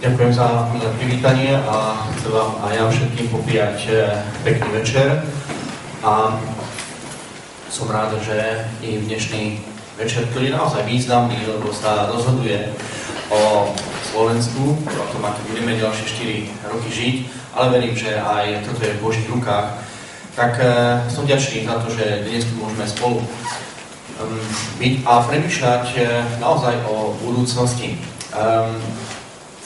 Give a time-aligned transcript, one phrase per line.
[0.00, 0.64] Ďakujem za
[0.96, 5.20] privítanie a chcem vám aj ja všetkým popíjať eh, pekný večer.
[6.00, 6.40] A
[7.68, 9.60] som rád, že v dnešný
[10.00, 12.72] večer, ktorý je naozaj významný, lebo sa rozhoduje
[13.28, 13.76] o
[14.08, 17.14] Slovensku, o tom, ako budeme ďalšie 4 roky žiť,
[17.52, 19.84] ale verím, že aj toto je v Božích rukách.
[20.32, 23.28] Tak eh, som ďačný za to, že dnes tu môžeme spolu um,
[24.80, 28.00] byť a premýšľať eh, naozaj o budúcnosti.
[28.32, 28.80] Um,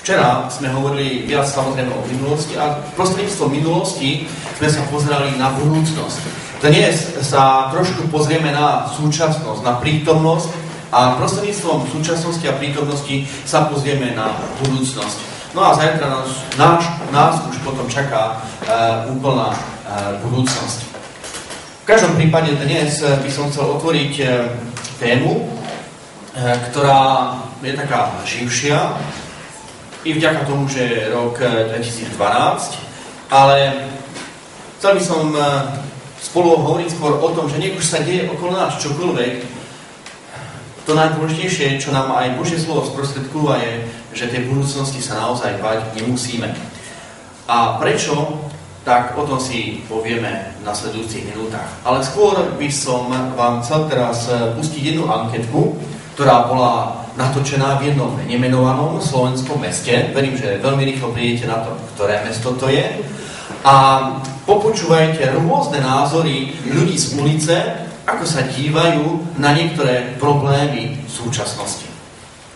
[0.04, 4.28] Včera sme hovorili viac samozrejme o minulosti a prostredníctvom minulosti
[4.60, 6.20] sme sa pozerali na budúcnosť.
[6.60, 10.52] Dnes sa trošku pozrieme na súčasnosť, na prítomnosť
[10.92, 15.16] a prostredníctvom súčasnosti a prítomnosti sa pozrieme na budúcnosť.
[15.56, 16.28] No a zajtra nás,
[16.60, 20.84] náš, nás už potom čaká uh, úplná uh, budúcnosť.
[21.80, 24.52] V každom prípade dnes by som chcel otvoriť uh,
[25.00, 25.48] tému,
[26.68, 29.00] ktorá je taká živšia,
[30.04, 32.78] i vďaka tomu, že je rok 2012, eh,
[33.32, 33.72] ale
[34.78, 35.44] chcel by som eh,
[36.20, 39.64] spolu hovoriť skôr o tom, že nech už sa deje okolo nás čokoľvek,
[40.84, 45.96] to najdôležitejšie, čo nám aj Božie slovo sprostredkúva, je, že tej budúcnosti sa naozaj bať
[45.96, 46.52] nemusíme.
[47.48, 48.44] A prečo?
[48.84, 51.64] Tak o tom si povieme v nasledujúcich minútach.
[51.88, 55.80] Ale skôr by som vám chcel teraz eh, pustiť jednu anketku,
[56.12, 60.10] ktorá bola natočená v jednom nemenovanom slovenskom meste.
[60.10, 62.82] Verím, že veľmi rýchlo prídete na to, ktoré mesto to je.
[63.64, 63.74] A
[64.44, 67.56] popočúvajte rôzne názory ľudí z ulice,
[68.04, 71.88] ako sa dívajú na niektoré problémy v súčasnosti.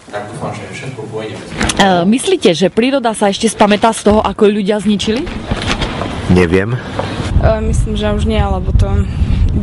[0.08, 4.20] Tak dúfam, že všetko pôjde bez uh, Myslíte, že príroda sa ešte spamätá z toho,
[4.24, 5.24] ako ľudia zničili?
[6.32, 6.76] Neviem.
[7.40, 8.88] Uh, myslím, že už nie, lebo to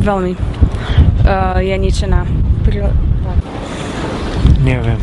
[0.02, 2.26] veľmi uh, je ničená
[2.62, 3.05] príroda
[4.66, 4.98] Neviem.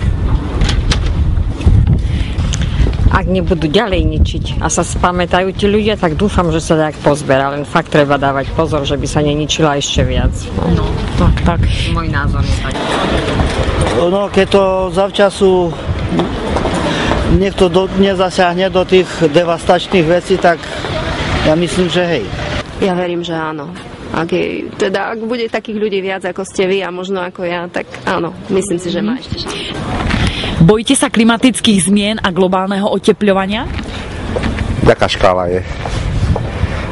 [3.13, 7.55] Ak nebudú ďalej ničiť a sa spamätajú ti ľudia, tak dúfam, že sa tak pozberá.
[7.55, 10.33] Len fakt treba dávať pozor, že by sa neničila ešte viac.
[10.75, 10.83] No,
[11.15, 11.59] tak, tak.
[11.95, 12.75] Môj názor je tak.
[14.03, 15.71] No, keď to zavčasu
[17.39, 20.59] niekto do, nezasiahne do tých devastačných vecí, tak
[21.47, 22.25] ja myslím, že hej.
[22.83, 23.71] Ja verím, že áno.
[24.13, 27.65] Ak, je, teda, ak bude takých ľudí viac ako ste vy a možno ako ja,
[27.65, 29.73] tak áno, myslím si, že má ešte šancu.
[30.61, 33.65] Bojíte sa klimatických zmien a globálneho otepľovania?
[34.85, 35.65] Jaká škála je?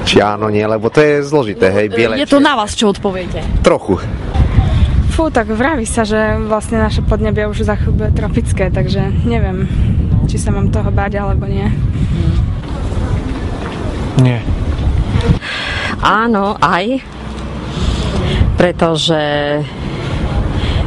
[0.09, 2.18] Či áno, nie, lebo to je zložité, hej, biele.
[2.18, 3.46] Je to na vás, čo odpoviete?
[3.62, 4.02] Trochu.
[5.14, 9.70] Fú, tak vraví sa, že vlastne naše podnebie už za chvíľu tropické, takže neviem,
[10.26, 11.70] či sa mám toho báť alebo nie.
[14.26, 14.42] Nie.
[16.02, 16.98] Áno, aj.
[18.58, 19.22] Pretože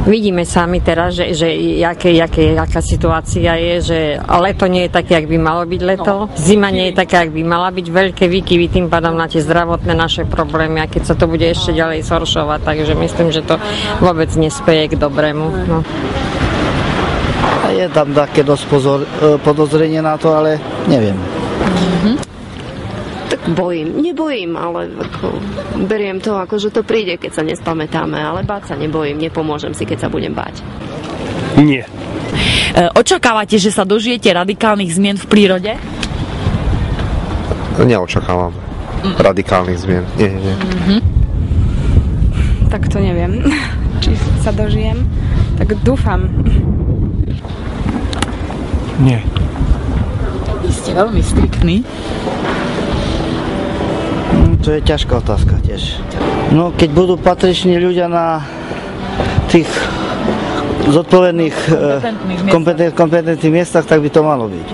[0.05, 1.49] vidíme sami teraz, že, že
[1.81, 6.29] jaké, jaké, jaká situácia je, že leto nie je také, ak by malo byť leto,
[6.37, 9.97] zima nie je taká, ak by mala byť veľké výkyvy, tým pádom na tie zdravotné
[9.97, 13.57] naše problémy a keď sa to bude ešte ďalej zhoršovať, takže myslím, že to
[13.99, 15.45] vôbec nespeje k dobrému.
[15.65, 15.81] No.
[17.75, 21.17] Je tam také dosť pozor, e, podozrenie na to, ale neviem.
[23.45, 24.01] Bojím.
[24.01, 25.37] Nebojím, ale ako,
[25.85, 29.85] beriem to ako, že to príde, keď sa nespamätáme, ale báť sa nebojím, nepomôžem si,
[29.85, 30.65] keď sa budem báť.
[31.61, 31.85] Nie.
[32.73, 35.77] E, očakávate, že sa dožijete radikálnych zmien v prírode?
[37.77, 38.55] Neočakávam
[39.13, 40.03] radikálnych zmien.
[40.17, 40.55] Nie, nie,
[40.89, 40.99] nie.
[42.73, 43.45] Tak to neviem,
[44.03, 45.05] či sa dožijem.
[45.61, 46.27] Tak dúfam.
[48.99, 49.21] Nie.
[50.65, 51.85] Vy ste veľmi striktní.
[54.65, 56.01] To je ťažká otázka tiež.
[56.49, 58.41] No, keď budú patriční ľudia na
[59.45, 59.69] tých
[60.89, 64.67] zodpovedných eh, Kompetentných kompetent, kompetentných miestach, tak by to malo byť.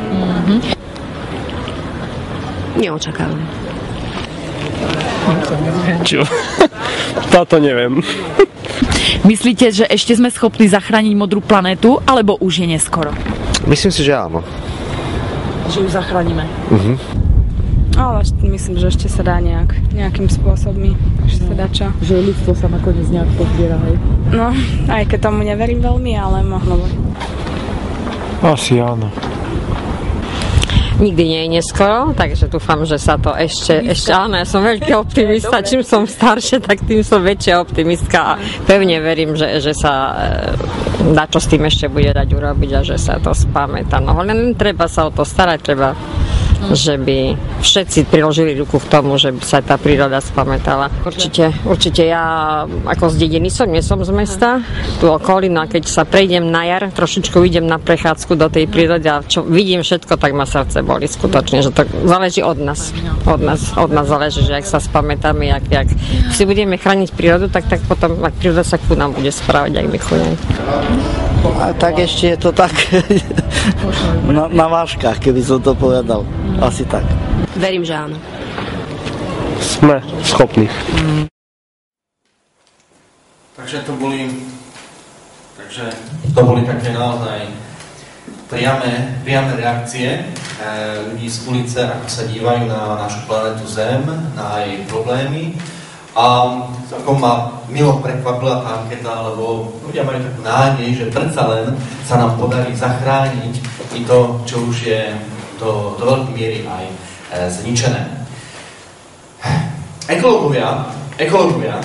[2.79, 3.35] Neočakávam.
[6.08, 6.23] Čo?
[7.35, 8.00] Táto neviem.
[9.28, 13.12] Myslíte, že ešte sme schopní zachrániť modrú planétu, alebo už je neskoro?
[13.68, 14.40] Myslím si, že áno.
[15.68, 16.47] Že ju zachránime.
[17.99, 20.96] Ale myslím, že ešte sa dá nejak, nejakým spôsobmi.
[21.28, 21.88] Ešte sa dá čo.
[21.99, 23.96] Že ľudstvo sa nakoniec nejak pozbiera, hej?
[24.32, 24.55] No,
[24.88, 26.90] aj keď tomu neverím veľmi, ale mohlo by.
[28.41, 29.11] Asi áno.
[31.02, 34.94] Nikdy nie je neskoro, takže dúfam, že sa to ešte, ešte áno, ja som veľký
[34.94, 38.37] optimista, čím som staršia, tak tým som väčšia optimistka a
[38.70, 40.14] pevne verím, že, že sa e,
[41.17, 43.97] dá čo s tým ešte bude dať urobiť a že sa to spamätá.
[43.97, 45.97] No len treba sa o to starať, treba
[46.69, 47.34] že by
[47.66, 50.93] všetci priložili ruku k tomu, že by sa tá príroda spamätala.
[51.02, 52.23] Určite, určite ja
[52.67, 54.61] ako z dediny som, nie som z mesta,
[55.02, 58.69] tu okolí, no a keď sa prejdem na jar, trošičku idem na prechádzku do tej
[58.69, 62.93] prírody a čo vidím všetko, tak ma srdce boli skutočne, že to záleží od nás.
[63.25, 65.87] Od nás, od nás záleží, že ak sa spamätáme, jak, jak
[66.34, 69.87] si budeme chrániť prírodu, tak, tak potom ak príroda sa ku nám bude správať, ak
[69.90, 70.35] my chodíme.
[71.41, 72.73] A tak ešte je to tak
[74.29, 76.26] na, na váškach, keby som to povedal.
[76.61, 77.05] Asi tak.
[77.58, 78.17] Verím, že áno.
[79.61, 80.70] Sme schopní.
[83.58, 84.26] Takže to boli,
[85.53, 85.93] takže
[86.34, 87.46] to boli také naozaj
[88.52, 90.22] priame, priame reakcie e,
[91.08, 94.03] ľudí z ulice, ako sa dívajú na našu planetu Zem,
[94.35, 95.55] na jej problémy.
[96.11, 96.23] A
[96.91, 101.72] ako ma milo prekvapila tá anketa, lebo ľudia majú takú nádej, že predsa len
[102.03, 103.53] sa nám podarí zachrániť
[103.96, 105.02] i to, čo už je
[105.55, 106.96] do, do veľkej miery aj e,
[107.47, 108.03] zničené.
[110.11, 111.79] Ekológovia, ekológovia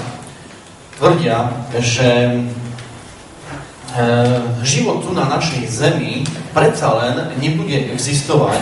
[0.99, 2.38] tvrdia, že e,
[4.64, 6.25] život tu na našej Zemi
[6.56, 8.58] predsa len nebude existovať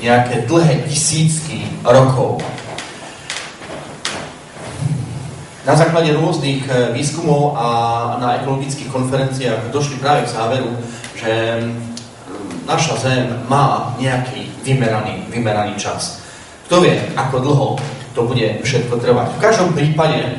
[0.00, 2.40] nejaké dlhé tisícky rokov.
[5.64, 7.66] Na základe rôznych e, výskumov a
[8.20, 10.76] na ekologických konferenciách došli práve k záveru,
[11.16, 11.72] že mm,
[12.68, 16.20] naša Zem má nejaký vymeraný, vymeraný čas.
[16.68, 17.68] Kto vie, ako dlho
[18.12, 19.40] to bude všetko trvať.
[19.40, 20.32] V každom prípade e,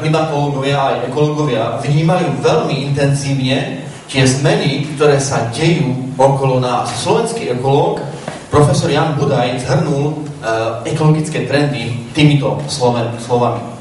[0.00, 6.88] klimatológovia a ekológovia vnímajú veľmi intenzívne tie zmeny, ktoré sa dejú okolo nás.
[7.04, 8.00] Slovenský ekológ,
[8.48, 13.73] profesor Jan Budaj, zhrnul e, ekologické trendy týmito slovami.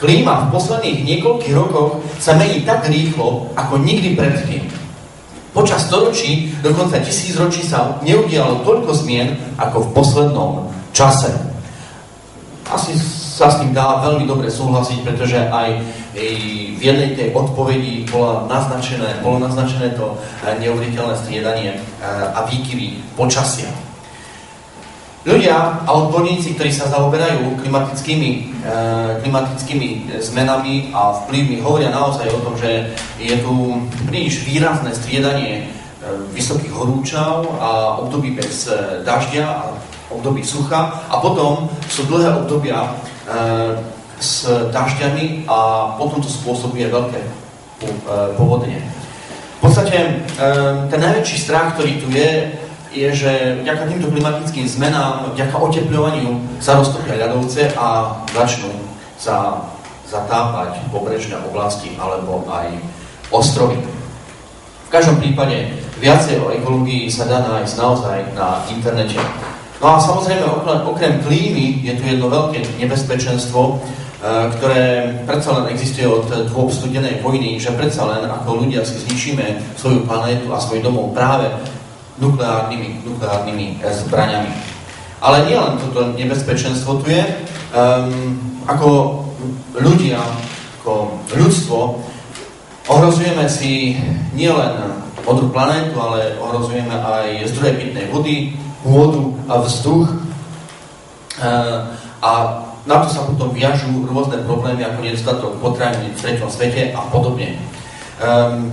[0.00, 4.64] Klíma v posledných niekoľkých rokoch sa mení tak rýchlo, ako nikdy predtým.
[5.52, 10.50] Počas storočí, dokonca tisíc ročí sa neudialo toľko zmien, ako v poslednom
[10.96, 11.28] čase.
[12.70, 15.68] Asi sa s tým dá veľmi dobre súhlasiť, pretože aj
[16.76, 20.16] v jednej tej odpovedi bola naznačené, bolo naznačené to
[20.64, 21.76] neuveriteľné striedanie
[22.08, 23.68] a výkyvy počasia.
[25.20, 28.30] Ľudia a odborníci, ktorí sa zaoberajú klimatickými,
[28.64, 28.72] e,
[29.20, 35.64] klimatickými zmenami a vplyvmi, hovoria naozaj o tom, že je tu príliš výrazné striedanie e,
[36.32, 39.76] vysokých horúčav a období bez e, dažďa a
[40.08, 42.90] období sucha a potom sú dlhé obdobia e,
[44.16, 47.28] s dažďami a potom to spôsobuje veľké e,
[48.40, 48.80] povodne.
[49.60, 50.10] V podstate e,
[50.88, 52.56] ten najväčší strach, ktorý tu je,
[52.90, 53.32] je, že
[53.62, 58.74] vďaka týmto klimatickým zmenám, vďaka oteplovaniu sa roztopia ľadovce a začnú
[59.14, 59.62] sa
[60.10, 62.74] zatápať pobrežné oblasti alebo aj
[63.30, 63.78] ostrovy.
[64.86, 65.70] V každom prípade
[66.02, 69.22] viacej o ekológii sa dá nájsť naozaj na internete.
[69.78, 70.44] No a samozrejme,
[70.82, 73.72] okrem, klímy je tu jedno veľké nebezpečenstvo, e,
[74.58, 79.78] ktoré predsa len existuje od dôb studenej vojny, že predsa len ako ľudia si zničíme
[79.78, 81.48] svoju planétu a svoj domov práve
[82.20, 84.52] nukleárnymi, nukleárnymi eh, zbraňami.
[85.20, 87.20] Ale nielen toto nebezpečenstvo tu je,
[87.76, 89.20] um, ako
[89.76, 90.16] ľudia,
[90.80, 92.00] ako ľudstvo,
[92.88, 94.00] ohrozujeme si
[94.32, 94.80] nielen
[95.20, 100.08] modrú planétu, ale ohrozujeme aj zdroje pitnej vody, pôdu a vzduch.
[101.36, 101.92] Uh,
[102.24, 102.30] a
[102.88, 107.60] na to sa potom viažú rôzne problémy ako nedostatok potravín v treťom svete a podobne.
[108.24, 108.72] Um,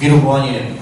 [0.00, 0.80] vyrubovanie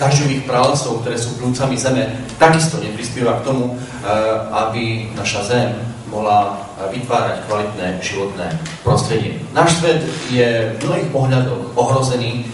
[0.00, 2.08] dažďových pralcov, ktoré sú plúcami Zeme,
[2.40, 4.08] takisto neprispieva k tomu, eh,
[4.48, 5.68] aby naša Zem
[6.08, 8.46] mohla eh, vytvárať kvalitné životné
[8.80, 9.36] prostredie.
[9.52, 10.00] Náš svet
[10.32, 12.48] je v mnohých pohľadoch ohrozený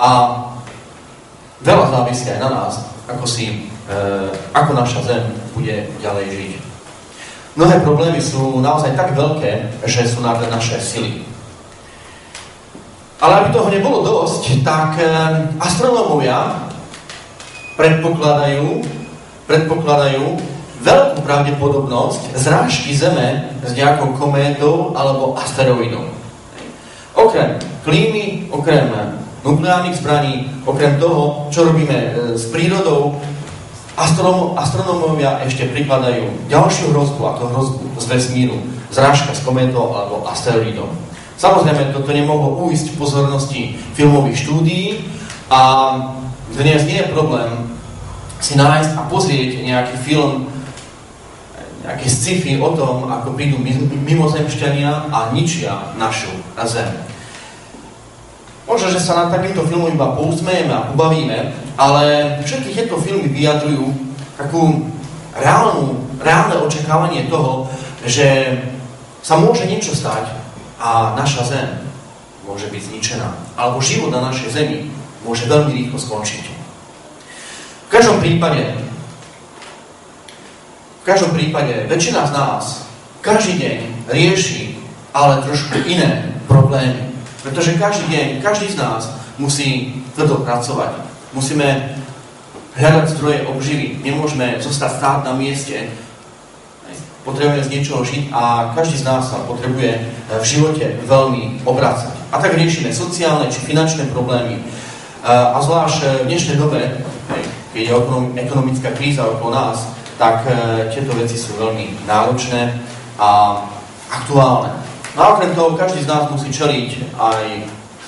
[0.00, 0.10] a
[1.60, 6.52] veľa závisí aj na nás, ako, si, eh, ako naša Zem bude ďalej žiť.
[7.58, 11.29] Mnohé problémy sú naozaj tak veľké, že sú na naše sily.
[13.20, 14.96] Ale aby toho nebolo dosť, tak
[15.60, 16.56] astronómovia
[17.76, 18.80] predpokladajú,
[19.44, 20.24] predpokladajú
[20.80, 26.08] veľkú pravdepodobnosť zrážky Zeme s nejakou kométou alebo asteroidom.
[27.12, 28.88] Okrem klímy, okrem
[29.44, 33.16] nukleárnych zbraní, okrem toho, čo robíme e, s prírodou,
[34.56, 38.56] astronómovia ešte prikladajú ďalšiu hrozbu, ako hrozbu z vesmíru,
[38.88, 40.88] zrážka s kométou alebo asteroidom.
[41.40, 43.62] Samozrejme, toto nemohlo uísť v pozornosti
[43.96, 45.08] filmových štúdií
[45.48, 45.60] a
[46.52, 47.64] dnes nie je problém
[48.44, 50.52] si nájsť a pozrieť nejaký film,
[51.80, 53.56] nejaké sci-fi o tom, ako prídu
[54.04, 56.28] mimozemšťania a ničia našu
[56.68, 57.08] zem.
[58.68, 63.88] Možno, že sa na takýmto filmu iba pousmejeme a pobavíme, ale všetky tieto filmy vyjadrujú
[64.36, 64.92] takú
[65.32, 67.64] reálnu, reálne očakávanie toho,
[68.04, 68.60] že
[69.24, 70.39] sa môže niečo stať
[70.80, 71.68] a naša zem
[72.48, 73.28] môže byť zničená.
[73.54, 74.78] Alebo život na našej zemi
[75.22, 76.44] môže veľmi rýchlo skončiť.
[77.86, 78.64] V každom prípade,
[81.00, 82.64] v každom prípade väčšina z nás
[83.20, 84.80] každý deň rieši
[85.12, 87.12] ale trošku iné problémy.
[87.42, 91.02] Pretože každý deň, každý z nás musí tvrdo pracovať.
[91.32, 91.96] Musíme
[92.76, 93.86] hľadať zdroje obživy.
[94.04, 95.88] Nemôžeme zostať stáť na mieste.
[97.30, 100.02] Potrebujeme z niečoho žiť a každý z nás sa potrebuje
[100.34, 102.34] v živote veľmi obracať.
[102.34, 104.58] A tak riešime sociálne či finančné problémy.
[105.22, 107.06] A zvlášť v dnešnej dobe,
[107.70, 107.92] keď je
[108.34, 109.78] ekonomická kríza okolo nás,
[110.18, 110.52] tak e,
[110.92, 112.76] tieto veci sú veľmi náročné
[113.16, 113.62] a
[114.10, 114.74] aktuálne.
[115.16, 117.44] No a okrem toho, každý z nás musí čeliť aj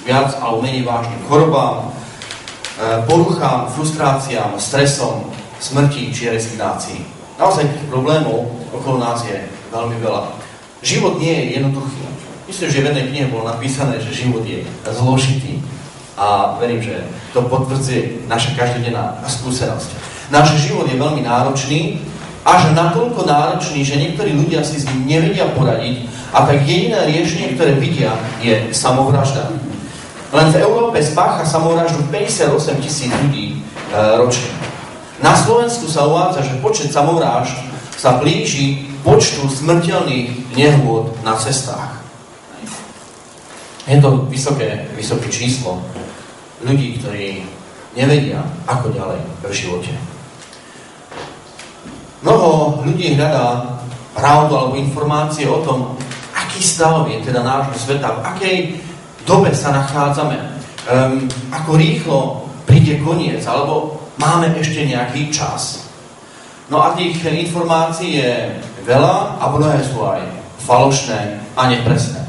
[0.05, 7.00] viac alebo menej vážnym chorobám, e, poruchám, frustráciám, stresom, smrti či rezignácii.
[7.41, 9.37] Naozaj tých problémov okolo nás je
[9.71, 10.33] veľmi veľa.
[10.83, 12.00] Život nie je jednoduchý.
[12.49, 15.62] Myslím, že v jednej knihe bolo napísané, že život je zložitý.
[16.19, 22.00] A verím, že to potvrdzuje naša každodenná skúsenosť náš život je veľmi náročný,
[22.43, 27.55] až natoľko náročný, že niektorí ľudia si s ním nevedia poradiť a tak jediné riešenie,
[27.55, 29.52] ktoré vidia, je samovražda.
[30.33, 33.57] Len v Európe spácha samovraždu 58 tisíc ľudí e,
[34.17, 34.49] ročne.
[35.21, 37.52] Na Slovensku sa uvádza, že počet samovrážd
[38.03, 42.03] sa blíži počtu smrteľných nehôd na cestách.
[43.87, 45.79] Je to vysoké, vysoké číslo
[46.67, 47.47] ľudí, ktorí
[47.95, 49.95] nevedia, ako ďalej v živote.
[52.27, 53.79] Mnoho ľudí hľadá
[54.19, 55.95] pravdu alebo informácie o tom,
[56.35, 58.57] aký stav je teda nášho sveta, v akej
[59.23, 60.39] dobe sa nachádzame,
[60.91, 62.19] um, ako rýchlo
[62.67, 65.82] príde koniec, alebo máme ešte nejaký čas.
[66.71, 68.33] No a tých informácií je
[68.87, 70.23] veľa a mnohé sú aj
[70.62, 72.23] falošné a nepresné.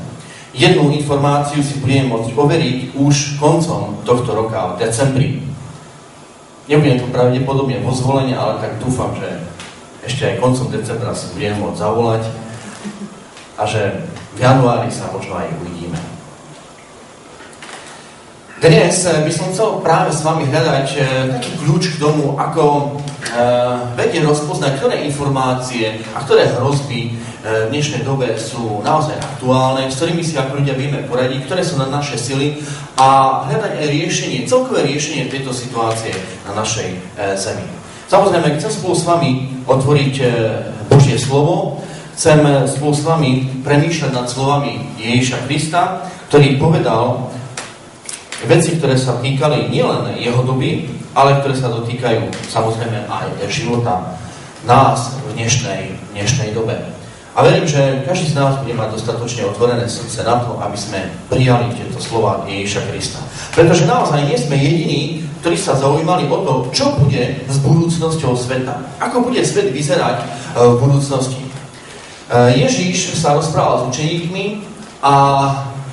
[0.53, 5.29] Jednu informáciu si budeme môcť overiť už koncom tohto roka, v decembri.
[6.69, 9.41] Nebudem to pravdepodobne vo zvolenie, ale tak dúfam, že
[10.05, 12.23] ešte aj koncom decembra si budeme môcť zavolať
[13.57, 13.81] a že
[14.37, 15.97] v januári sa možno aj uvidíme.
[18.63, 21.03] Dnes by som chcel práve s vami hľadať eh,
[21.35, 22.95] taký kľúč k tomu, ako
[23.31, 29.87] uh, vedieť rozpoznať, ktoré informácie a ktoré hrozby uh, v dnešnej dobe sú naozaj aktuálne,
[29.87, 32.59] s ktorými si ako ľudia vieme poradiť, ktoré sú na naše sily
[32.99, 36.11] a hľadať aj riešenie, celkové riešenie tejto situácie
[36.43, 37.63] na našej uh, zemi.
[38.11, 39.31] Samozrejme, chcem spolu s vami
[39.65, 40.15] otvoriť
[40.85, 41.81] Božie slovo,
[42.13, 43.31] chcem spolu s vami
[43.65, 47.33] premýšľať nad slovami Ježiša Krista, ktorý povedal
[48.45, 54.17] veci, ktoré sa týkali nielen jeho doby, ale ktoré sa dotýkajú samozrejme aj života
[54.65, 56.77] nás v dnešnej, dnešnej dobe.
[57.33, 61.09] A verím, že každý z nás bude mať dostatočne otvorené srdce na to, aby sme
[61.33, 63.19] prijali tieto slova Ježiša Krista.
[63.57, 65.01] Pretože naozaj nie sme jediní,
[65.41, 68.77] ktorí sa zaujímali o to, čo bude s budúcnosťou sveta.
[69.01, 70.25] Ako bude svet vyzerať e,
[70.61, 71.41] v budúcnosti.
[71.41, 71.49] E,
[72.53, 74.61] Ježíš sa rozprával s učeníkmi
[75.01, 75.13] a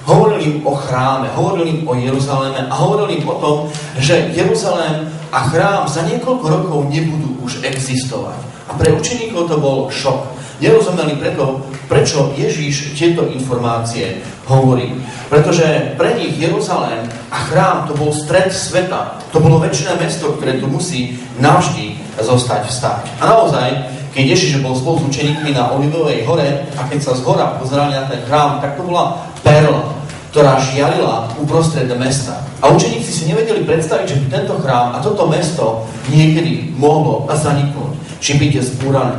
[0.05, 3.57] hovoril im o chráme, hovoril im o Jeruzaléme a hovoril im o tom,
[3.99, 8.39] že Jeruzalém a chrám za niekoľko rokov nebudú už existovať.
[8.71, 14.93] A pre učeníkov to bol šok nerozumeli preto, prečo Ježíš tieto informácie hovorí.
[15.33, 19.19] Pretože pre nich Jeruzalém a chrám to bol stred sveta.
[19.33, 23.03] To bolo väčšiné mesto, ktoré tu musí navždy zostať vstať.
[23.25, 23.69] A naozaj,
[24.13, 27.97] keď Ježiš bol spolu s učeníkmi na Olivovej hore a keď sa z hora pozerali
[27.97, 29.83] na ten chrám, tak to bola perla,
[30.31, 32.39] ktorá žiarila uprostred mesta.
[32.63, 37.99] A učeníci si nevedeli predstaviť, že by tento chrám a toto mesto niekedy mohlo zaniknúť,
[38.23, 39.19] či byť zbúrané.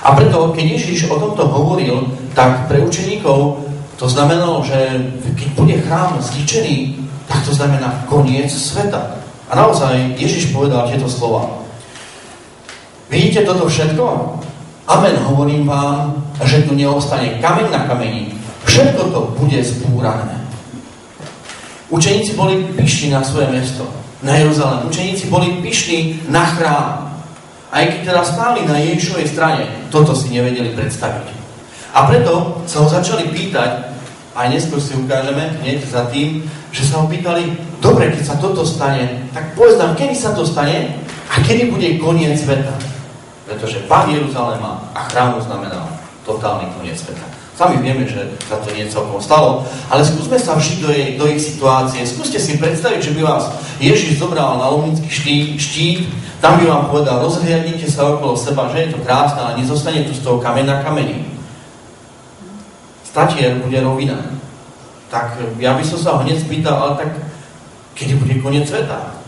[0.00, 3.60] A preto, keď Ježiš o tomto hovoril, tak pre učeníkov
[4.00, 4.78] to znamenalo, že
[5.36, 9.20] keď bude chrám zničený, tak to znamená koniec sveta.
[9.50, 11.60] A naozaj Ježiš povedal tieto slova.
[13.10, 14.04] Vidíte toto všetko?
[14.88, 18.37] Amen, hovorím vám, že tu neostane kameň na kameni.
[18.64, 20.38] Všetko to bude zbúrané.
[21.88, 23.88] Učeníci boli pyšní na svoje mesto,
[24.22, 24.86] na Jeruzalém.
[24.86, 27.08] Učeníci boli pyšní na chrám.
[27.72, 29.62] Aj keď teda stáli na Ježišovej strane,
[29.92, 31.28] toto si nevedeli predstaviť.
[31.92, 33.92] A preto sa ho začali pýtať,
[34.32, 38.64] aj neskôr si ukážeme hneď za tým, že sa ho pýtali, dobre, keď sa toto
[38.64, 40.96] stane, tak povedz nám, kedy sa to stane
[41.28, 42.72] a kedy bude koniec sveta.
[43.44, 45.88] Pretože pád Jeruzalema a chrámu znamenal
[46.24, 47.27] totálny koniec sveta.
[47.58, 51.26] Sami vieme, že sa to nie celkom stalo, ale skúsme sa vžiť do, jej, do
[51.26, 52.06] ich situácie.
[52.06, 53.50] Skúste si predstaviť, že by vás
[53.82, 56.00] Ježiš zobral na Lomnický štít, štít,
[56.38, 60.14] tam by vám povedal, rozhliadnite sa okolo seba, že je to krásne, ale nezostane tu
[60.14, 61.26] z toho kameň na kameni.
[63.02, 64.22] Statier bude rovina.
[65.10, 67.10] Tak ja by som sa hneď spýtal, ale tak
[67.98, 69.18] kedy bude koniec sveta?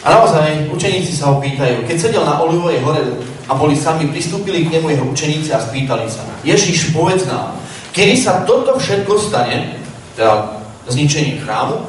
[0.00, 3.04] A naozaj učeníci sa ho pýtajú, keď sedel na Olivovej hore
[3.48, 6.24] a boli sami, pristúpili k nemu jeho učeníci a spýtali sa.
[6.44, 7.60] Ježiš, povedz nám,
[7.92, 9.76] kedy sa toto všetko stane,
[10.16, 11.80] teda zničenie chrámu,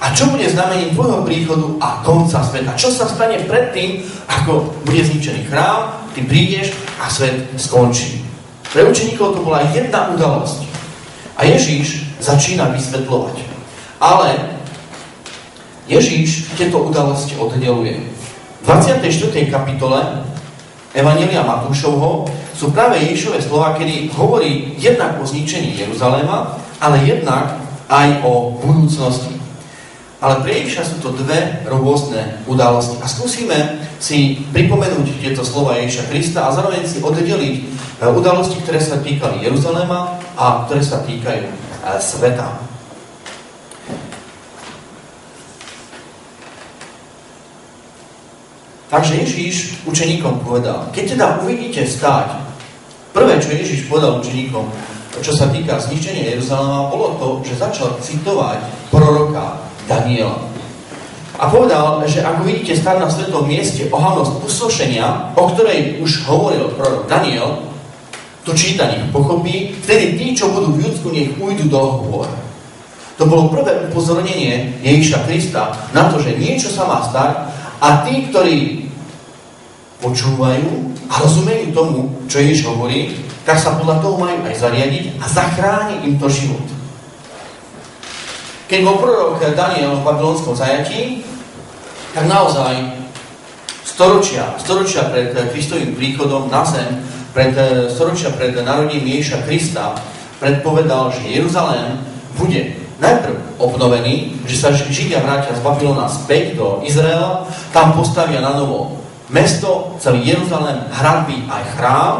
[0.00, 2.72] a čo bude znamením tvojho príchodu a konca sveta?
[2.72, 4.00] Čo sa stane predtým,
[4.32, 8.24] ako bude zničený chrám, ty prídeš a svet skončí.
[8.72, 10.64] Pre učeníkov to bola jedna udalosť.
[11.36, 13.36] A Ježíš začína vysvetľovať.
[14.00, 14.56] Ale
[15.84, 18.00] Ježíš tieto udalosti oddeluje.
[18.60, 19.52] V 24.
[19.52, 20.00] kapitole
[20.90, 28.26] Evangelia Matúšovho sú práve Ježišové slova, kedy hovorí jednak o zničení Jeruzaléma, ale jednak aj
[28.26, 29.38] o budúcnosti.
[30.20, 33.00] Ale pre Ježiša sú to dve rôzne udalosti.
[33.00, 37.62] A skúsime si pripomenúť tieto slova Ježiša Krista a zároveň si oddeliť e,
[38.04, 41.54] udalosti, ktoré sa týkali Jeruzaléma a ktoré sa týkajú e,
[42.04, 42.69] sveta.
[48.90, 52.42] Takže Ježíš učeníkom povedal, keď teda uvidíte stáť,
[53.14, 54.66] prvé, čo Ježíš povedal učeníkom,
[55.22, 58.58] čo sa týka zničenia Jeruzalema, bolo to, že začal citovať
[58.90, 60.42] proroka Daniela.
[61.38, 66.74] A povedal, že ako vidíte stáť na svetom mieste ohavnosť pustošenia, o ktorej už hovoril
[66.74, 67.62] prorok Daniel,
[68.42, 72.28] to čítanie pochopí, vtedy tí, čo budú v Judsku, nech ujdu do hôr.
[73.20, 78.28] To bolo prvé upozornenie Ježiša Krista na to, že niečo sa má stať a tí,
[78.28, 78.86] ktorí
[80.00, 80.68] počúvajú
[81.08, 86.06] a rozumejú tomu, čo Ježiš hovorí, tak sa podľa toho majú aj zariadiť a zachráni
[86.08, 86.64] im to život.
[88.70, 91.26] Keď bol prorok Daniel v babylonskom zajatí,
[92.14, 93.00] tak naozaj
[93.82, 97.02] storočia, storočia pred Kristovým príchodom na zem,
[97.34, 97.52] pred,
[97.90, 99.98] storočia pred narodením Ježiša Krista,
[100.38, 102.00] predpovedal, že Jeruzalém
[102.38, 108.54] bude najprv obnovený, že sa Židia vrátia z Babylona späť do Izraela, tam postavia na
[108.54, 109.00] novo
[109.32, 112.16] mesto, celý Jeruzalém, hradby aj chrám,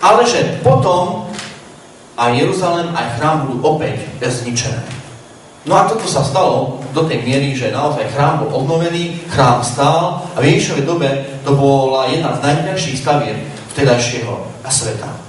[0.00, 1.28] ale že potom
[2.16, 4.82] aj Jeruzalém, aj chrám budú opäť zničené.
[5.68, 10.24] No a toto sa stalo do tej miery, že naozaj chrám bol obnovený, chrám stál
[10.32, 11.08] a v Ježišovej dobe
[11.44, 13.36] to bola jedna z najkrajších stavieb
[13.76, 14.32] vtedajšieho
[14.68, 15.27] sveta.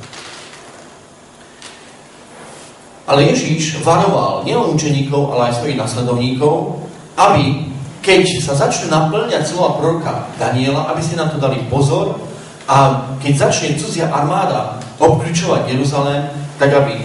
[3.10, 6.78] Ale Ježíš varoval nielen učeníkov, ale aj svojich nasledovníkov,
[7.18, 7.66] aby
[8.06, 12.22] keď sa začne naplňať slova proroka Daniela, aby si na to dali pozor
[12.70, 16.30] a keď začne cudzia armáda obklúčovať Jeruzalém,
[16.62, 17.02] tak aby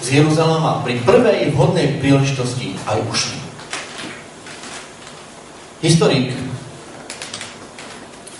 [0.00, 3.38] z Jeruzalema pri prvej vhodnej príležitosti aj ušli.
[5.82, 6.30] Historik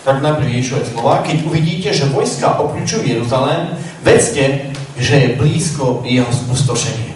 [0.07, 3.75] tak najprv Ježišové slova, keď uvidíte, že vojska obklúčujú Jeruzalém,
[4.07, 7.13] vedzte, že je blízko jeho spustošenie.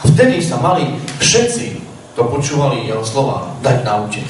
[0.00, 0.88] A vtedy sa mali
[1.20, 1.80] všetci,
[2.16, 4.28] to počúvali jeho slova, dať naučiť.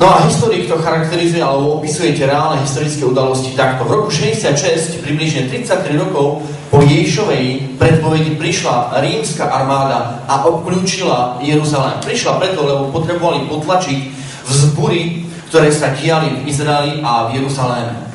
[0.00, 3.84] No a historik to charakterizuje alebo opisuje tie reálne historické udalosti takto.
[3.84, 6.40] V roku 66, približne 33 rokov
[6.72, 12.00] po Ježišovej predpovedi prišla rímska armáda a obklúčila Jeruzalém.
[12.00, 13.98] Prišla preto, lebo potrebovali potlačiť
[14.48, 18.09] vzbury, ktoré sa diali v Izraeli a v Jeruzaléme.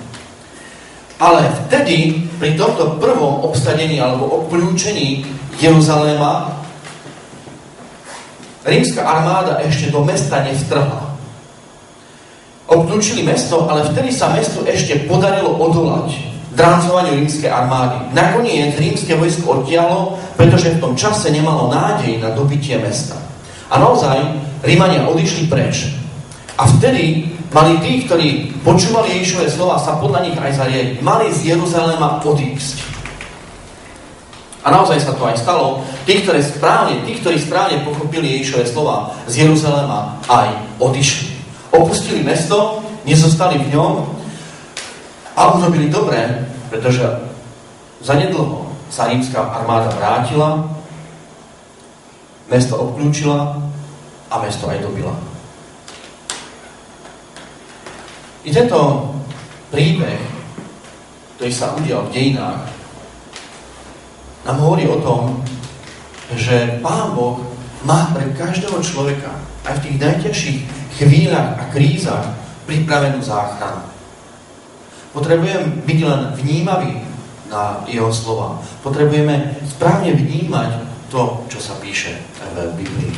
[1.15, 5.23] Ale vtedy, pri tomto prvom obsadení alebo obklúčení
[5.55, 6.51] Jeruzaléma,
[8.67, 11.15] rímska armáda ešte do mesta nevtrhla.
[12.65, 18.15] Obklúčili mesto, ale vtedy sa mestu ešte podarilo odolať drancovaniu rímskej armády.
[18.15, 23.19] Nakoniec rímske vojsko odtiahlo, pretože v tom čase nemalo nádej na dobitie mesta.
[23.69, 24.17] A naozaj
[24.63, 25.93] Rímania odišli preč.
[26.55, 30.99] A vtedy Mali tí, ktorí počúvali Ježišové slova, sa podľa nich aj zariadiť.
[30.99, 32.83] Mali z Jeruzalema odísť.
[34.67, 35.79] A naozaj sa to aj stalo.
[36.03, 40.51] Tí, ktorí správne, tí, ktorí správne pochopili Ježišové slova, z Jeruzalema aj
[40.83, 41.31] odišli.
[41.71, 44.03] Opustili mesto, nezostali v ňom
[45.39, 47.07] a urobili dobre, pretože
[48.03, 50.59] zanedlho sa rímska armáda vrátila,
[52.51, 53.63] mesto obklúčila
[54.27, 55.15] a mesto aj dobila.
[58.45, 59.09] I tento
[59.73, 60.21] príbeh,
[61.35, 62.61] ktorý sa udial v dejinách,
[64.45, 65.41] nám hovorí o tom,
[66.37, 67.41] že Pán Boh
[67.81, 69.33] má pre každého človeka
[69.65, 70.59] aj v tých najťažších
[71.01, 72.25] chvíľach a krízach
[72.69, 73.81] pripravenú záchranu.
[75.09, 77.01] Potrebujem byť len vnímavý
[77.49, 78.61] na jeho slova.
[78.85, 82.13] Potrebujeme správne vnímať to, čo sa píše
[82.53, 83.13] v Biblii.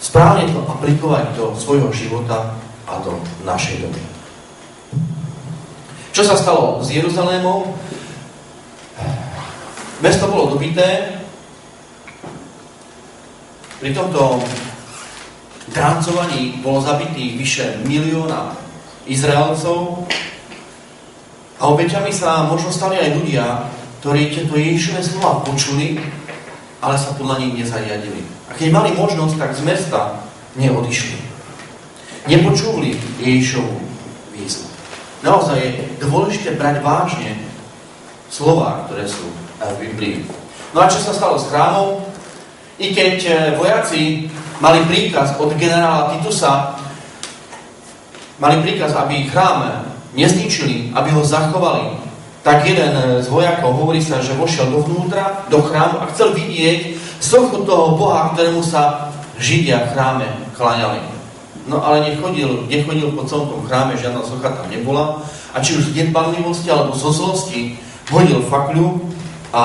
[0.00, 2.56] Správne to aplikovať do svojho života
[2.88, 4.19] a do našej doby.
[6.10, 7.70] Čo sa stalo s Jeruzalémom?
[10.00, 11.20] Mesto bolo dobité,
[13.80, 14.40] pri tomto
[15.72, 18.52] drancovaní bolo zabitých vyše milióna
[19.08, 20.04] Izraelcov
[21.60, 23.44] a obeťami sa možno stali aj ľudia,
[24.00, 26.00] ktorí tieto Ježišové slova počuli,
[26.80, 28.24] ale sa podľa nich nezariadili.
[28.48, 30.00] A keď mali možnosť, tak z mesta
[30.56, 31.16] neodišli.
[32.28, 33.74] Nepočuli Ježišovu
[34.32, 34.69] výzvu.
[35.20, 37.36] Naozaj je dôležité brať vážne
[38.32, 39.28] slova, ktoré sú
[39.60, 40.24] v Biblii.
[40.72, 42.00] No a čo sa stalo s chrámom?
[42.80, 44.32] I keď e, vojaci
[44.64, 46.80] mali príkaz od generála Titusa,
[48.40, 49.84] mali príkaz, aby chrám
[50.16, 52.00] nezničili, aby ho zachovali,
[52.40, 57.68] tak jeden z vojakov, hovorí sa, že vošiel dovnútra, do chrámu a chcel vidieť sochu
[57.68, 61.19] toho Boha, ktorému sa Židia v chráme kláňali.
[61.70, 65.22] No ale nechodil, nechodil po celom tom chráme, žiadna socha tam nebola.
[65.54, 67.78] A či už z nedbanlivosti alebo zo zlosti
[68.10, 68.98] hodil fakľu
[69.54, 69.62] a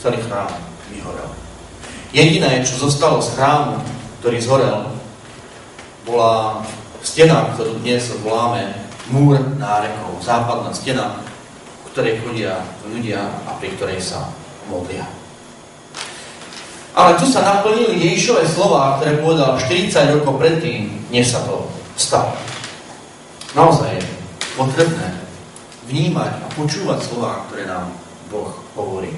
[0.00, 0.48] celý chrám
[0.88, 1.28] vyhorel.
[2.16, 3.76] Jediné, čo zostalo z chrámu,
[4.24, 4.88] ktorý zhorel,
[6.08, 6.64] bola
[7.04, 8.72] stena, ktorú dnes voláme
[9.12, 11.20] múr nárekov, západná stena,
[11.84, 14.32] v ktorej chodia ľudia a pri ktorej sa
[14.72, 15.21] modlia.
[16.92, 21.64] Ale tu sa naplnili Ježišové slova, ktoré povedal 40 rokov predtým, než sa to
[21.96, 22.36] stalo.
[23.56, 24.04] Naozaj je
[24.60, 25.08] potrebné
[25.88, 27.96] vnímať a počúvať slova, ktoré nám
[28.28, 29.08] Boh hovorí.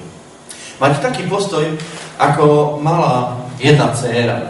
[0.79, 1.67] Mať taký postoj,
[2.15, 4.39] ako mala jedna dcéra.
[4.39, 4.47] E,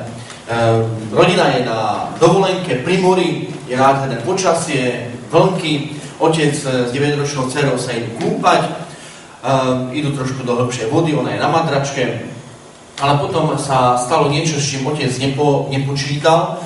[1.10, 7.94] rodina je na dovolenke pri mori, je nádherné počasie, vlnky, otec s 9-ročnou dcerou sa
[7.94, 8.72] idú kúpať, e,
[9.98, 12.35] idú trošku do hĺbšej vody, ona je na madračke,
[12.96, 16.64] ale potom sa stalo niečo, s čím otec nepo, nepočítal,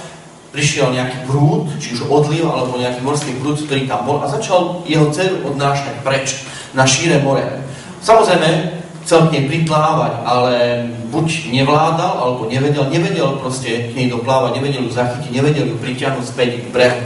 [0.49, 4.81] prišiel nejaký prúd, či už odliv, alebo nejaký morský prúd, ktorý tam bol a začal
[4.85, 7.45] jeho dceru odnášať preč na šíre more.
[8.01, 10.55] Samozrejme, chcel k nej priplávať, ale
[11.09, 16.25] buď nevládal, alebo nevedel, nevedel proste k nej doplávať, nevedel ju zachytiť, nevedel ju priťahnuť
[16.25, 17.01] späť k brehu.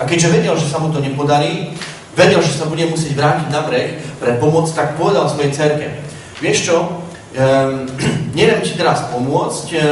[0.00, 1.76] A keďže vedel, že sa mu to nepodarí,
[2.16, 5.86] vedel, že sa bude musieť vrátiť na breh pre pomoc, tak povedal svojej cerke,
[6.40, 7.01] vieš čo,
[8.38, 9.82] neviem ti teraz pomôcť, um,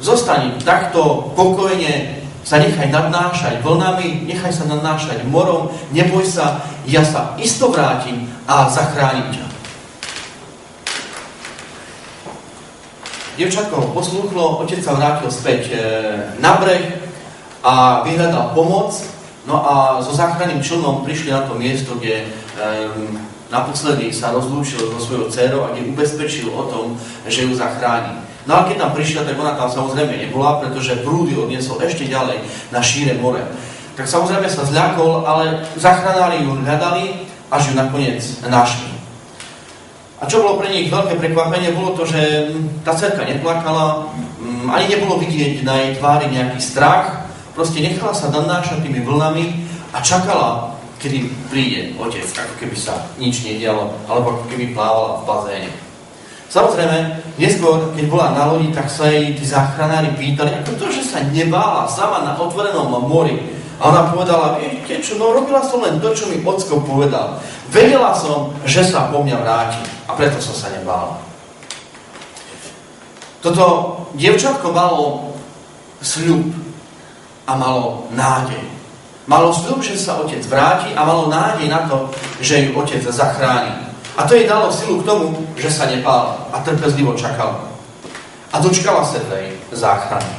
[0.00, 7.36] zostaň takto pokojne, sa nechaj nadnášať vlnami, nechaj sa nadnášať morom, neboj sa, ja sa
[7.36, 9.44] isto vrátim a zachránim ťa.
[13.36, 15.76] Dievčatko poslúchlo, otec sa vrátil späť e,
[16.44, 17.00] na breh
[17.64, 18.92] a vyhľadal pomoc.
[19.48, 22.28] No a so záchranným člnom prišli na to miesto, kde
[23.50, 26.94] naposledy sa rozlúčil so svojou dcerou a kde ubezpečil o tom,
[27.26, 28.22] že ju zachráni.
[28.48, 32.40] No a keď tam prišla, tak ona tam samozrejme nebola, pretože prúdy odniesol ešte ďalej
[32.72, 33.42] na šíre more.
[33.98, 38.90] Tak samozrejme sa zľakol, ale zachranári ju hľadali, až ju nakoniec našli.
[40.20, 44.08] A čo bolo pre nich veľké prekvapenie, bolo to, že hm, tá cerka neplakala,
[44.40, 47.24] hm, ani nebolo vidieť na jej tvári nejaký strach,
[47.56, 53.42] proste nechala sa nanášať tými vlnami a čakala, kedy príde otec, ako keby sa nič
[53.42, 55.70] nedialo, alebo ako keby plávala v bazéne.
[56.50, 56.98] Samozrejme,
[57.38, 61.24] neskôr, keď bola na lodi, tak sa jej tí záchranári pýtali, ako to, že sa
[61.30, 63.38] nebála sama na otvorenom mori,
[63.80, 67.40] a ona povedala, viete čo, no robila som len to, čo mi ocko povedal.
[67.72, 71.16] Vedela som, že sa po mňa vráti a preto som sa nebála.
[73.40, 73.64] Toto
[74.20, 75.32] dievčatko malo
[76.04, 76.52] sľub
[77.48, 78.79] a malo nádej.
[79.30, 82.10] Malo sľub, že sa otec vráti a malo nádej na to,
[82.42, 83.70] že ju otec zachráni.
[84.18, 87.62] A to jej dalo silu k tomu, že sa nebála a trpezlivo čakala.
[88.50, 90.34] A dočkala sa tej záchrany.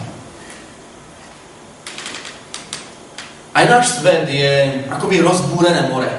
[3.56, 6.12] Aj náš svet je akoby rozbúrené more.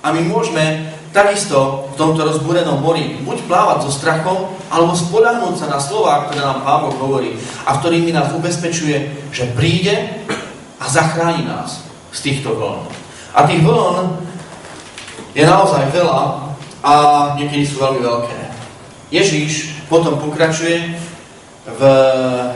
[0.00, 5.68] A my môžeme takisto v tomto rozbúrenom mori buď plávať so strachom, alebo spoľahnúť sa
[5.68, 7.36] na slová, ktoré nám Boh hovorí
[7.68, 10.24] a ktorými nás ubezpečuje, že príde
[10.80, 12.88] a zachráni nás z týchto vln.
[13.36, 14.16] A tých vln
[15.36, 16.92] je naozaj veľa a
[17.36, 18.38] niekedy sú veľmi veľké.
[19.12, 20.96] Ježíš potom pokračuje
[21.68, 21.80] v,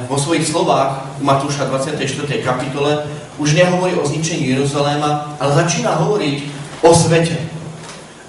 [0.09, 2.01] vo svojich slovách u Matúša 24.
[2.41, 3.05] kapitole
[3.37, 6.37] už nehovorí o zničení Jeruzaléma, ale začína hovoriť
[6.83, 7.37] o svete.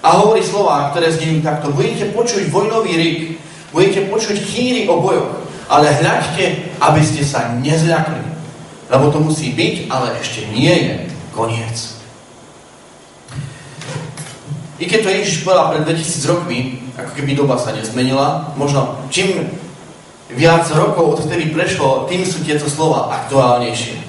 [0.03, 1.73] A hovorí slova, ktoré znejú takto.
[1.73, 3.19] Budete počuť vojnový rik,
[3.73, 8.34] budete počuť chýry o bojoch, ale hľaďte, aby ste sa nezľakli.
[8.89, 10.93] Lebo to musí byť, ale ešte nie je
[11.33, 11.95] koniec.
[14.75, 16.57] I keď to Ježiš povedal pred 2000 rokmi,
[16.99, 19.47] ako keby doba sa nezmenila, možno čím
[20.35, 24.03] viac rokov odtedy prešlo, tým sú tieto slova aktuálnejšie.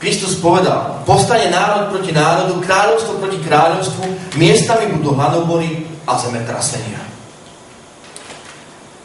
[0.00, 4.04] Kristus povedal, postane národ proti národu, kráľovstvo proti kráľovstvu,
[4.40, 7.09] miestami budú hladobory a zemetrasenia.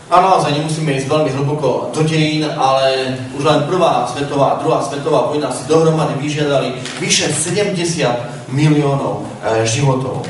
[0.06, 5.34] A naozaj nemusíme ísť veľmi hlboko do dejín, ale už len prvá svetová druhá svetová
[5.34, 10.22] vojna si dohromady vyžiadali vyše 70 miliónov e, životov.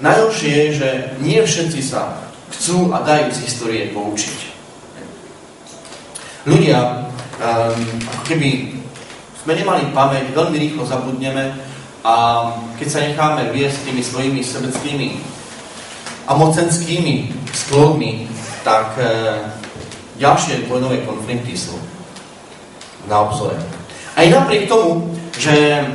[0.00, 0.88] Najhoršie je, že
[1.20, 2.24] nie všetci sa
[2.56, 4.38] chcú a dajú z histórie poučiť.
[6.48, 7.04] Ľudia,
[7.36, 8.80] um, ako keby
[9.44, 11.52] sme nemali pamäť, veľmi rýchlo zabudneme
[12.00, 12.14] a
[12.80, 15.08] keď sa necháme viesť tými svojimi sebeckými
[16.24, 18.24] a mocenskými sklodmi,
[18.64, 19.04] tak e,
[20.20, 21.76] ďalšie vojnové konflikty sú
[23.08, 23.56] na obzore.
[24.16, 25.86] Aj napriek tomu, že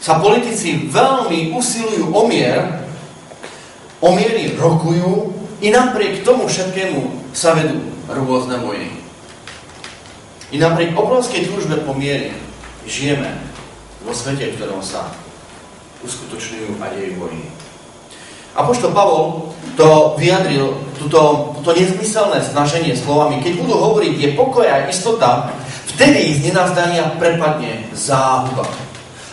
[0.00, 2.84] sa politici veľmi usilujú o mier,
[4.00, 8.88] o miery rokujú, i napriek tomu všetkému sa vedú rôzne vojny.
[10.50, 12.32] I napriek obrovskej túžbe po miery
[12.88, 13.28] žijeme
[14.02, 15.12] vo svete, v ktorom sa
[16.00, 17.59] uskutočňujú a dejú vojny.
[18.54, 24.90] Apoštol Pavol to vyjadril, túto, toto nezmyselné snaženie slovami, keď budú hovoriť, je pokoj a
[24.90, 25.54] istota,
[25.94, 28.66] vtedy z nenazdania prepadne záhuba.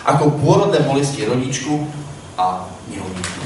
[0.08, 1.84] Ako pôrodné bolesti rodičku
[2.40, 3.44] a nehodníku.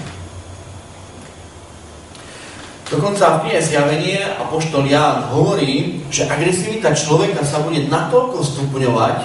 [2.92, 9.18] Dokonca v knihe Zjavenie Apoštol Ján hovorí, že agresivita človeka sa bude natoľko stupňovať,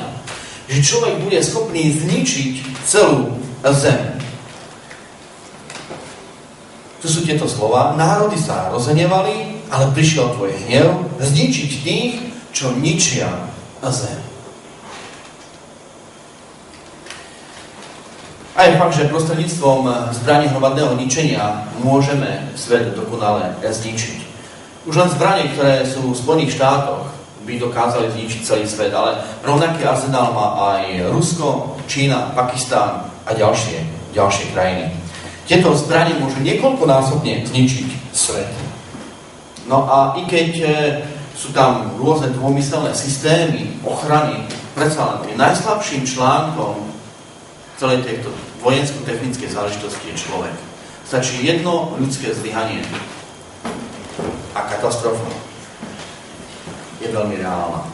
[0.70, 3.34] že človek bude schopný zničiť celú
[3.66, 4.15] zem.
[7.06, 7.94] Tu sú tieto slova.
[7.94, 13.30] Národy sa rozenevali, ale prišiel tvoj hnev zničiť tých, čo ničia
[13.86, 14.18] zem.
[18.58, 19.86] A je fakt, že prostredníctvom
[20.18, 24.26] zbraní hromadného ničenia môžeme svet dokonale zničiť.
[24.90, 27.06] Už len zbranie, ktoré sú v Spojených štátoch,
[27.46, 34.10] by dokázali zničiť celý svet, ale rovnaký arzenál má aj Rusko, Čína, Pakistán a ďalšie,
[34.10, 35.05] ďalšie krajiny.
[35.46, 38.50] Tieto zbranie môžu niekoľkonásobne zničiť svet.
[39.70, 40.66] No a i keď e,
[41.38, 44.42] sú tam rôzne dômyselné systémy ochrany,
[44.74, 46.82] predsa len najslabším článkom
[47.78, 48.34] celej tejto
[48.66, 50.54] vojensko-technickej záležitosti je človek.
[51.06, 52.82] Stačí jedno ľudské zlyhanie
[54.50, 55.30] a katastrofa
[56.98, 57.86] je veľmi reálna.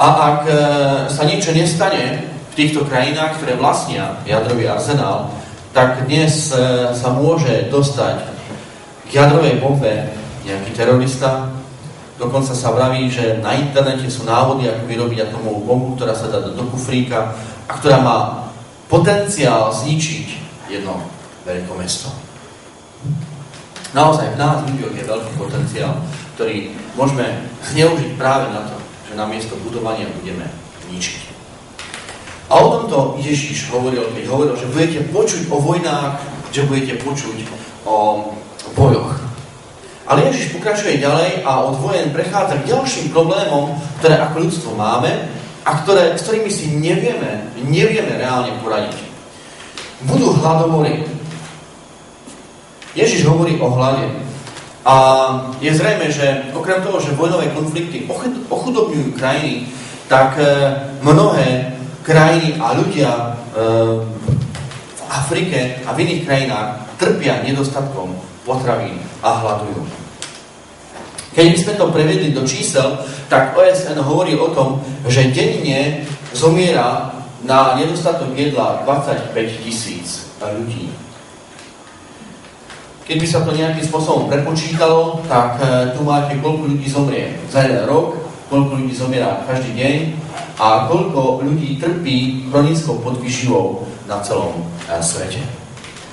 [0.00, 0.54] A ak e,
[1.12, 5.32] sa niečo nestane, v týchto krajinách, ktoré vlastnia jadrový arzenál,
[5.72, 8.28] tak dnes e, sa môže dostať
[9.08, 10.12] k jadrovej bombe
[10.44, 11.48] nejaký terorista.
[12.20, 16.44] Dokonca sa vraví, že na internete sú návody, ako vyrobiť atomovú bombu, ktorá sa dá
[16.44, 17.32] do kufríka
[17.64, 18.18] a ktorá má
[18.92, 20.26] potenciál zničiť
[20.68, 21.00] jedno
[21.48, 22.12] veľké mesto.
[23.96, 26.04] Naozaj v nás ľuďoch je veľký potenciál,
[26.36, 28.76] ktorý môžeme zneužiť práve na to,
[29.08, 30.44] že namiesto budovania budeme
[30.92, 31.31] ničiť.
[32.52, 36.20] A o tomto Ježíš hovoril, keď hovoril, že budete počuť o vojnách,
[36.52, 37.48] že budete počuť
[37.88, 38.28] o
[38.76, 39.16] bojoch.
[40.04, 43.72] Ale Ježiš pokračuje ďalej a od vojen prechádza k ďalším problémom,
[44.04, 45.08] ktoré ako ľudstvo máme
[45.64, 49.00] a ktoré, s ktorými si nevieme, nevieme reálne poradiť.
[50.04, 51.08] Budú hladomory.
[52.92, 54.12] Ježiš hovorí o hlade.
[54.84, 54.94] A
[55.64, 58.04] je zrejme, že okrem toho, že vojnové konflikty
[58.52, 59.72] ochudobňujú krajiny,
[60.10, 63.26] tak eh, mnohé krajiny a ľudia e,
[64.94, 69.82] v Afrike a v iných krajinách trpia nedostatkom potravín a hľadujú.
[71.32, 73.00] Keď by sme to prevedli do čísel,
[73.32, 76.04] tak OSN hovorí o tom, že denne
[76.36, 77.08] zomiera
[77.42, 80.92] na nedostatok jedla 25 tisíc ľudí.
[83.02, 87.66] Keď by sa to nejakým spôsobom prepočítalo, tak e, tu máte, koľko ľudí zomrie za
[87.66, 88.21] jeden rok,
[88.52, 89.96] koľko ľudí zomiera každý deň
[90.60, 94.60] a koľko ľudí trpí chronickou podvyživou na celom
[94.92, 95.40] eh, svete.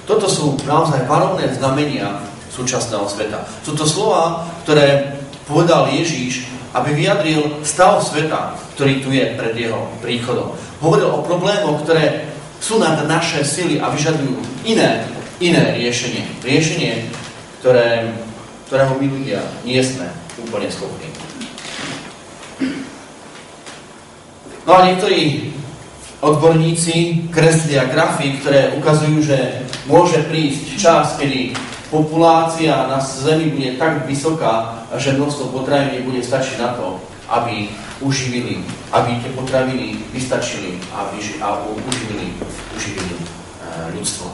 [0.08, 3.44] Toto sú naozaj varovné znamenia súčasného sveta.
[3.62, 9.86] Sú to slova, ktoré povedal Ježíš, aby vyjadril stav sveta, ktorý tu je pred jeho
[10.00, 10.56] príchodom.
[10.80, 12.32] Hovoril o problémoch, ktoré
[12.64, 15.06] sú nad naše sily a vyžadujú iné,
[15.44, 16.26] iné riešenie.
[16.42, 17.10] Riešenie,
[17.62, 18.10] ktoré,
[18.70, 20.10] ktorého my ľudia nie sme
[20.42, 21.19] úplne schopní.
[24.68, 25.54] No a niektorí
[26.20, 31.56] odborníci kreslia grafy, ktoré ukazujú, že môže prísť čas, kedy
[31.88, 37.00] populácia na Zemi bude tak vysoká, že množstvo potravín bude stačiť na to,
[37.32, 37.72] aby
[38.04, 42.36] uživili, aby tie potraviny vystačili a, vyži, a uživili,
[42.76, 43.24] uživili e,
[43.96, 44.28] ľudstvo.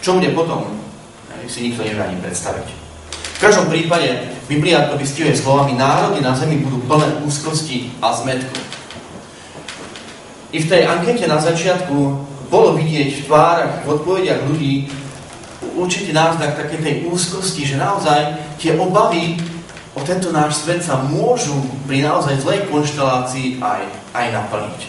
[0.00, 0.64] Čo bude potom,
[1.48, 2.87] si nikto nevie ani predstaviť.
[3.38, 8.58] V každom prípade Biblia to vystihuje slovami národy na zemi budú plné úzkosti a zmetku.
[10.50, 11.96] I v tej ankete na začiatku
[12.50, 14.90] bolo vidieť v tvárach, v odpovediach ľudí
[15.78, 19.38] určitý náznak také tej úzkosti, že naozaj tie obavy
[19.94, 21.54] o tento náš svet sa môžu
[21.86, 23.82] pri naozaj zlej konštelácii aj,
[24.18, 24.80] aj naplniť.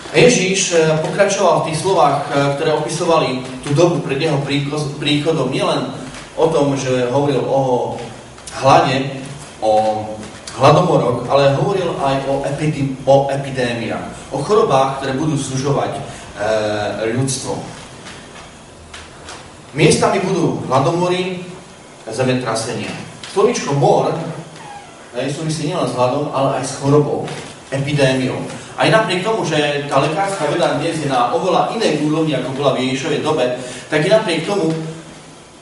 [0.11, 3.29] Ježíš eh, pokračoval v tých slovách, eh, ktoré opisovali
[3.63, 4.43] tú dobu pred jeho
[4.99, 5.87] príchodom, nielen
[6.35, 7.95] o tom, že hovoril o
[8.59, 9.23] hlade,
[9.63, 10.03] o
[10.59, 16.01] hladomoroch, ale hovoril aj o, epidém, o epidémiách, o chorobách, ktoré budú služovať e,
[17.15, 17.55] ľudstvo.
[19.71, 21.47] Miestami budú hladomory,
[22.11, 22.91] zemetrasenia.
[23.31, 24.11] Slovičko mor
[25.31, 27.23] súvisí nielen s hladom, ale aj s chorobou,
[27.71, 28.37] epidémiou.
[28.75, 32.75] Aj napriek tomu, že tá lekárska veda dnes je na oveľa inej úrovni, ako bola
[32.75, 33.45] v Ježišovej dobe,
[33.87, 34.71] tak i napriek tomu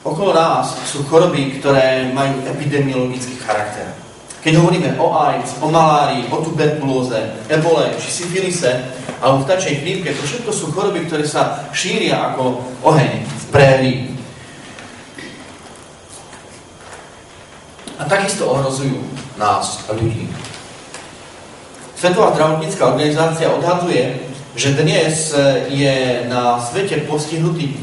[0.04, 3.91] okolo nás sú choroby, ktoré majú epidemiologický charakter.
[4.39, 8.72] Keď hovoríme o AIDS, o malárii, o tuberkulóze, ebole či syfilise
[9.19, 14.00] alebo vtačej chrípke, to všetko sú choroby, ktoré sa šíria ako oheň v prérii.
[18.00, 19.04] A takisto ohrozujú
[19.36, 20.32] nás, ľudí.
[22.00, 24.24] Svetová zdravotnícká organizácia odhaduje,
[24.56, 25.36] že dnes
[25.68, 27.76] je na svete postihnutý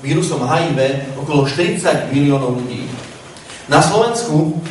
[0.00, 2.88] vírusom HIV okolo 40 miliónov ľudí.
[3.68, 4.64] Na Slovensku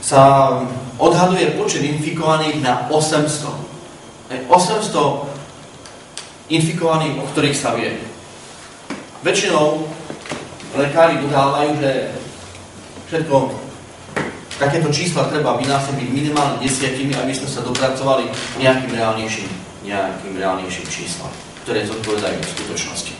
[0.00, 0.56] sa
[0.96, 3.60] odhaduje počet infikovaných na 800.
[4.48, 7.92] 800 infikovaných, o ktorých sa vie.
[9.20, 9.84] Väčšinou
[10.80, 12.08] lekári dodávajú, že
[13.12, 13.61] všetko
[14.62, 18.30] takéto čísla treba vynásobiť minimálne desiatimi, aby sme sa dopracovali
[18.62, 19.50] nejakým reálnejším,
[19.82, 21.32] nejakým reálnejším číslam,
[21.66, 23.12] ktoré zodpovedajú v skutočnosti.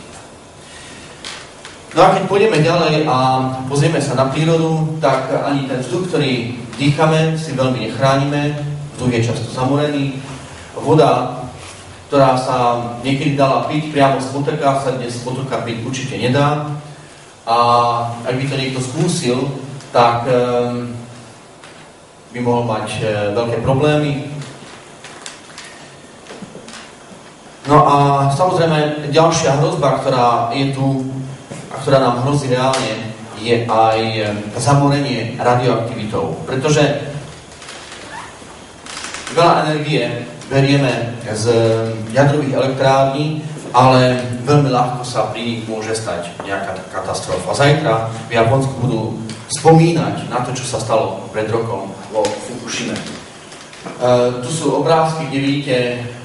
[1.93, 3.17] No a keď pôjdeme ďalej a
[3.69, 8.57] pozrieme sa na prírodu, tak ani ten vzduch, ktorý dýchame, si veľmi nechránime,
[8.97, 10.17] vzduch je často zamorený,
[10.79, 11.43] voda,
[12.09, 12.57] ktorá sa
[13.05, 16.65] niekedy dala piť priamo z potoka, sa dnes potoka piť určite nedá.
[17.43, 17.55] A
[18.25, 19.53] ak by to niekto skúsil,
[19.93, 21.02] tak um,
[22.33, 24.33] by mohol mať uh, veľké problémy.
[27.63, 31.07] No a samozrejme ďalšia hrozba, ktorá je tu
[31.71, 33.99] a ktorá nám hrozí reálne, je aj
[34.59, 36.43] zamorenie radioaktivitou.
[36.43, 37.07] Pretože
[39.31, 41.55] veľa energie berieme z
[42.11, 43.41] jadrových elektrární,
[43.73, 47.57] ale veľmi ľahko sa pri nich môže stať nejaká katastrofa.
[47.57, 49.01] Zajtra v Japonsku budú
[49.49, 52.93] spomínať na to, čo sa stalo pred rokom vo Fukushime.
[53.99, 55.75] Uh, tu sú obrázky, kde vidíte,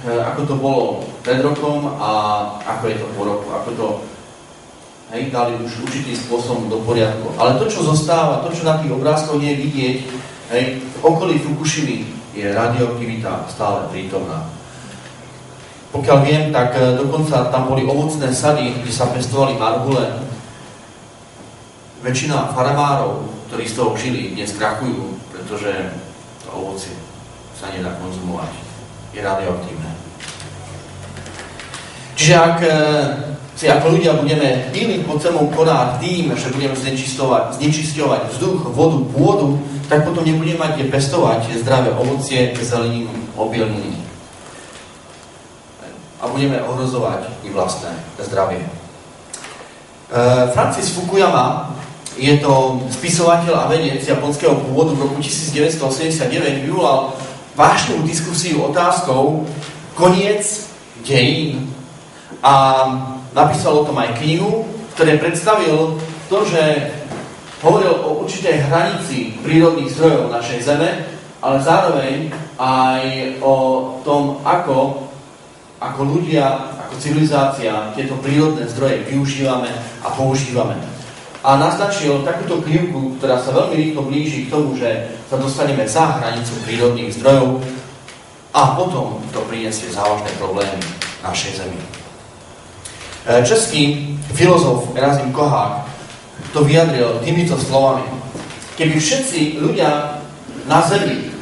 [0.04, 0.84] uh, ako to bolo
[1.24, 2.10] pred rokom a
[2.62, 3.86] ako je to po roku, ako to
[5.10, 7.32] hej, dali už určitým spôsobom do poriadku.
[7.40, 9.96] Ale to, čo zostáva, to, čo na tých obrázkoch nie je vidieť,
[10.54, 12.04] hej, v okolí Fukushimy
[12.36, 14.46] je radioaktivita stále prítomná.
[15.88, 20.20] Pokiaľ viem, tak e, dokonca tam boli ovocné sady, kde sa pestovali marhule.
[22.04, 25.17] Väčšina farmárov, ktorí z toho žili, dnes krachujú,
[25.48, 25.72] pretože
[26.44, 26.92] to ovocie
[27.56, 28.52] sa nedá konzumovať.
[29.16, 29.88] Je radioaktívne.
[32.12, 32.68] Čiže ak e,
[33.56, 39.00] si ako ľudia budeme píliť po celom konár tým, že budeme znečistovať, znečisťovať vzduch, vodu,
[39.08, 39.56] pôdu,
[39.88, 44.04] tak potom nebudeme mať kde pestovať zdravé ovocie, zeleninu, obilniny.
[46.20, 48.60] A budeme ohrozovať i vlastné zdravie.
[48.60, 48.68] E,
[50.52, 51.72] Francis Fukuyama
[52.18, 57.14] je to spisovateľ a vedec japonského pôvodu v roku 1989 vyvolal
[57.54, 59.46] vážnu diskusiu otázkou
[59.94, 60.42] koniec
[61.06, 61.70] dejín
[62.42, 62.86] a
[63.34, 64.66] napísal o tom aj knihu,
[64.98, 66.90] ktoré predstavil to, že
[67.62, 70.90] hovoril o určitej hranici prírodných zdrojov našej Zeme,
[71.38, 73.02] ale zároveň aj
[73.42, 73.54] o
[74.02, 75.06] tom, ako,
[75.78, 76.46] ako ľudia,
[76.86, 79.70] ako civilizácia tieto prírodné zdroje využívame
[80.02, 80.87] a používame.
[81.48, 86.20] A naznačil takúto krivku, ktorá sa veľmi rýchlo blíži k tomu, že sa dostaneme za
[86.20, 87.64] hranicu prírodných zdrojov
[88.52, 90.76] a potom to priniesie závažné problémy
[91.24, 91.80] našej Zemi.
[91.80, 91.88] E,
[93.48, 95.88] český filozof Erasmus Kohák
[96.52, 98.04] to vyjadril týmito slovami.
[98.76, 100.20] Keby všetci ľudia
[100.68, 101.32] na Zemi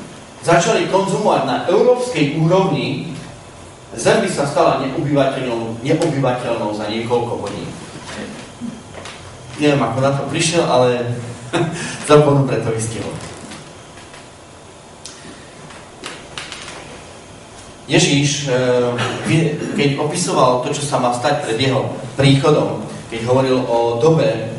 [0.46, 3.10] začali konzumovať na európskej úrovni,
[3.96, 7.64] Zem by sa stala neobyvateľnou, neobyvateľnou za niekoľko hodín.
[9.56, 11.16] Neviem, ako na to prišiel, ale
[12.08, 13.12] Celkom preto vystihol.
[17.86, 21.86] Ježíš, eh, keď opisoval to, čo sa má stať pred jeho
[22.18, 22.82] príchodom,
[23.14, 24.58] keď hovoril o dobe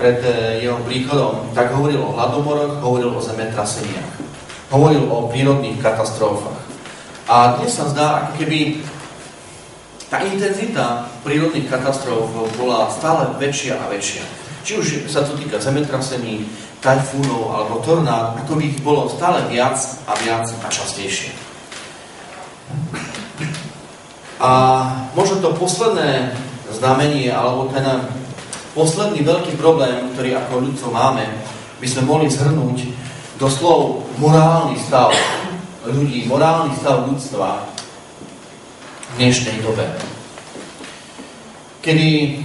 [0.00, 4.16] pred eh, jeho príchodom, tak hovoril o hladomoroch, hovoril o zemetraseniach,
[4.72, 6.64] hovoril o prírodných katastrofách.
[7.28, 8.80] A dnes sa zdá, ako keby
[10.08, 14.22] tá intenzita prírodných katastrof bola stále väčšia a väčšia.
[14.62, 16.46] Či už sa to týka zemetrasení,
[16.82, 21.30] tajfúnov alebo tornád, ako by ich bolo stále viac a viac a častejšie.
[24.42, 24.50] A
[25.14, 26.34] možno to posledné
[26.74, 27.86] znamenie, alebo ten
[28.74, 31.22] posledný veľký problém, ktorý ako ľudstvo máme,
[31.78, 32.78] by sme mohli zhrnúť
[33.38, 35.14] do slov morálny stav
[35.86, 37.66] ľudí, morálny stav ľudstva
[39.02, 39.86] v dnešnej dobe.
[41.82, 42.38] Kedy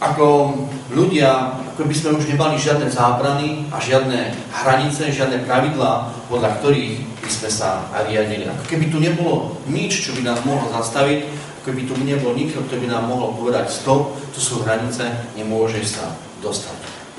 [0.00, 0.56] ako
[0.94, 7.02] ľudia, ako by sme už nemali žiadne zábrany a žiadne hranice, žiadne pravidlá, podľa ktorých
[7.20, 8.48] by sme sa riadili.
[8.48, 12.64] Ako keby tu nebolo nič, čo by nás mohlo zastaviť, ako keby tu nebol nikto,
[12.64, 15.04] kto by nám mohol povedať stop, to sú hranice,
[15.36, 16.78] nemôžeš sa dostať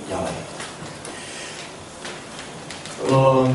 [0.09, 0.35] ďalej.
[3.05, 3.53] Um,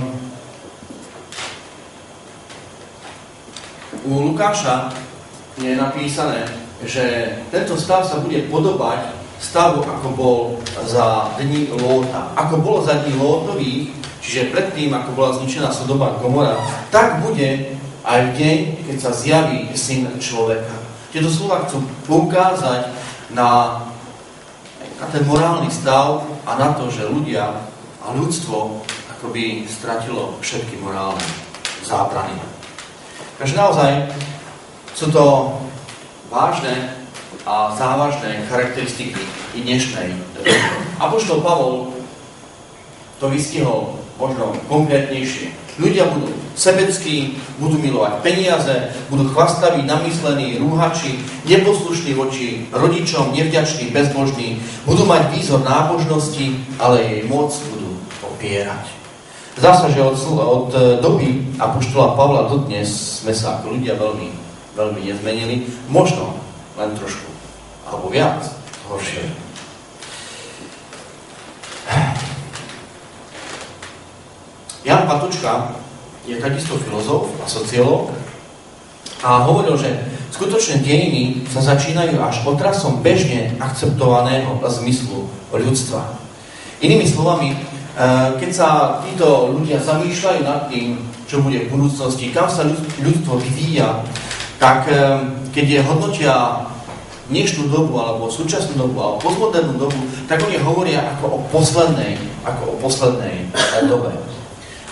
[4.05, 4.93] u Lukáša
[5.61, 10.39] je napísané, že tento stav sa bude podobať stavu, ako bol
[10.89, 12.33] za dní Lóta.
[12.37, 13.93] Ako bolo za dní Lótových,
[14.25, 16.57] čiže predtým, ako bola zničená Sodoma Gomora,
[16.89, 18.59] tak bude aj v deň,
[18.89, 20.77] keď sa zjaví syn človeka.
[21.13, 22.91] Tieto slova chcú poukázať
[23.33, 23.81] na,
[25.01, 27.55] na ten morálny stav a na to, že ľudia
[28.05, 28.85] a ľudstvo
[29.17, 31.25] akoby stratilo všetky morálne
[31.81, 32.37] zábrany.
[33.41, 33.91] Takže naozaj
[34.93, 35.25] sú to
[36.35, 36.91] vážne
[37.47, 39.23] a závažné charakteristiky
[39.55, 40.51] i dnešnej doby.
[40.99, 41.95] Apoštol Pavol
[43.23, 45.55] to vystihol možno konkrétnejšie.
[45.79, 48.75] Ľudia budú sebeckí, budú milovať peniaze,
[49.11, 57.23] budú chvastaví, namyslení, rúhači, neposlušní voči rodičom, nevďační, bezbožní, budú mať výzor nábožnosti, ale jej
[57.27, 57.91] moc budú
[58.23, 58.87] opierať.
[59.59, 64.44] Zdá sa, že od, od doby Apoštola Pavla dodnes sme sa ako ľudia veľmi,
[64.75, 65.67] veľmi nezmenili.
[65.89, 66.39] Možno
[66.75, 67.31] len trošku,
[67.87, 68.43] alebo viac,
[68.91, 69.23] horšie.
[74.85, 75.81] Jan Patočka
[76.29, 78.13] je takisto filozof a sociológ
[79.25, 79.97] a hovoril, že
[80.37, 86.21] skutočné dejiny sa začínajú až otrasom bežne akceptovaného zmyslu ľudstva.
[86.85, 88.69] Inými slovami, eh, keď sa
[89.09, 92.69] títo ľudia zamýšľajú nad tým, čo bude v budúcnosti, kam sa
[93.01, 94.05] ľudstvo vyvíja,
[94.59, 95.21] tak eh,
[95.55, 96.35] keď je hodnotia
[97.31, 102.63] dnešnú dobu, alebo súčasnú dobu, alebo postmodernú dobu, tak oni hovoria ako o poslednej, ako
[102.73, 104.13] o poslednej eh, dobe.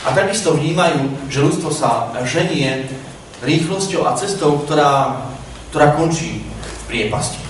[0.02, 2.90] A takisto vnímajú, že ľudstvo sa ženie
[3.42, 5.22] rýchlosťou a cestou, ktorá,
[5.70, 7.42] ktorá končí v priepasti.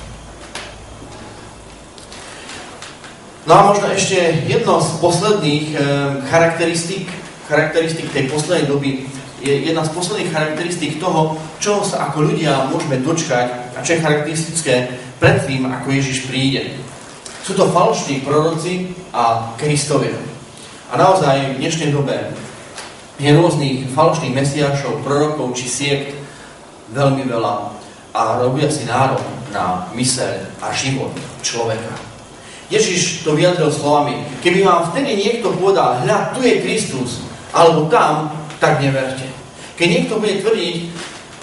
[3.42, 5.76] No a možno ešte jedno z posledných e,
[6.30, 7.10] charakteristik,
[7.50, 8.90] charakteristik tej poslednej doby
[9.42, 14.04] je jedna z posledných charakteristik toho, čo sa ako ľudia môžeme dočkať a čo je
[14.04, 14.74] charakteristické
[15.18, 16.78] pred tým, ako Ježiš príde.
[17.42, 20.14] Sú to falošní proroci a Kristovia.
[20.94, 22.30] A naozaj v dnešnej dobe
[23.18, 26.14] je rôznych falošných mesiašov, prorokov či siekt
[26.94, 27.54] veľmi veľa
[28.12, 31.10] a robia si nárok na myseľ a život
[31.42, 31.96] človeka.
[32.72, 37.20] Ježiš to vyjadril slovami, keby vám vtedy niekto povedal, hľa, tu je Kristus,
[37.52, 38.32] alebo tam,
[38.62, 39.26] tak neverte.
[39.74, 40.76] Keď niekto bude tvrdiť,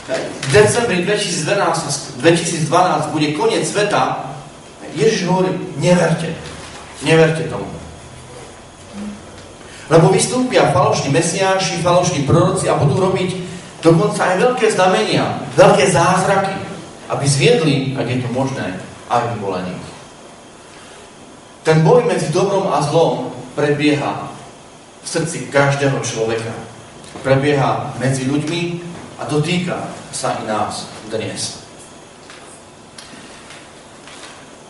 [0.09, 4.23] v decembri 2012, 2012 bude koniec sveta,
[4.95, 6.31] Ježiš hovorí, neverte.
[7.03, 7.67] Neverte tomu.
[9.91, 13.35] Lebo vystúpia falošní mesiáši, falošní proroci a budú robiť
[13.83, 16.55] dokonca aj veľké znamenia, veľké zázraky,
[17.09, 19.87] aby zviedli, ak je to možné, aj vyvolených.
[21.65, 24.29] Ten boj medzi dobrom a zlom prebieha
[25.03, 26.68] v srdci každého človeka.
[27.19, 28.61] Prebieha medzi ľuďmi
[29.19, 29.77] a dotýka
[30.13, 31.59] sa i nás dnes.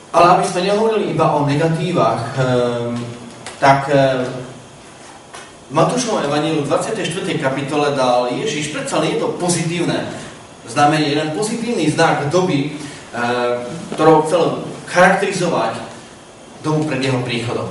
[0.09, 2.97] Ale aby sme nehovorili iba o negatívach, ehm,
[3.61, 4.25] tak ehm,
[5.69, 7.37] v Matúšovom evaníliu 24.
[7.37, 10.09] kapitole dal Ježiš predsa len je to pozitívne
[10.65, 13.61] znamenie, jeden pozitívny znak doby, eh,
[13.93, 15.77] ktorou chcel charakterizovať
[16.65, 17.69] dobu pred jeho príchodom.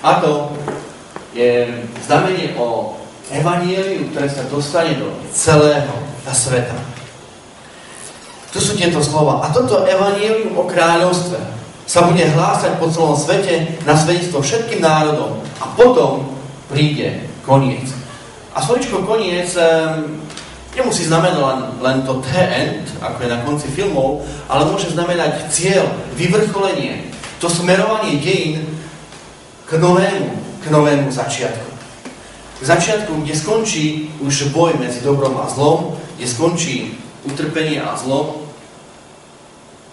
[0.00, 0.56] A to
[1.36, 1.68] je
[2.08, 2.97] znamenie o
[3.32, 5.92] evaníliu, ktoré sa dostane do celého
[6.32, 6.76] sveta.
[8.52, 9.44] To sú tieto slova.
[9.44, 11.36] A toto evanílium o kráľovstve
[11.88, 16.36] sa bude hlásať po celom svete na svedectvo všetkým národom a potom
[16.68, 17.88] príde koniec.
[18.52, 19.52] A slovičko koniec
[20.76, 25.48] nemusí znamenať len, len to the end, ako je na konci filmov, ale môže znamenať
[25.48, 27.08] cieľ, vyvrcholenie,
[27.40, 28.64] to smerovanie dejín
[29.64, 30.28] k novému,
[30.60, 31.67] k novému začiatku.
[32.58, 38.42] Začiatku, kde skončí už boj medzi dobrom a zlom, kde skončí utrpenie a zlo,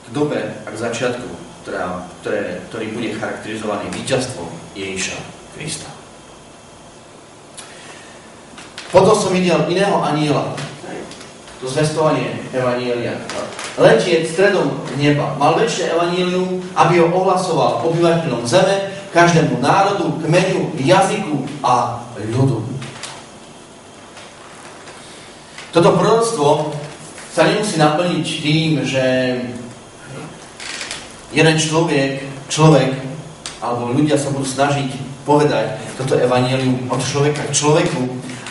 [0.06, 1.30] k dobe a k začiatku,
[1.62, 5.18] ktorá, ktoré, ktorý bude charakterizovaný víťazstvom Ježiša
[5.54, 5.90] Krista.
[8.90, 10.54] Potom som videl iného aniela,
[11.62, 13.18] to zvestovanie Evanielia.
[13.76, 15.36] Letieť stredom neba.
[15.36, 22.58] Mal väčšie Evanielium, aby ho ohlasoval obyvateľom zeme, každému národu, kmenu, jazyku a ľudu.
[25.76, 26.72] Toto proroctvo
[27.36, 29.06] sa nemusí naplniť tým, že
[31.36, 32.96] jeden človek, človek
[33.60, 34.88] alebo ľudia sa budú snažiť
[35.28, 38.02] povedať toto evanílium od človeka k človeku,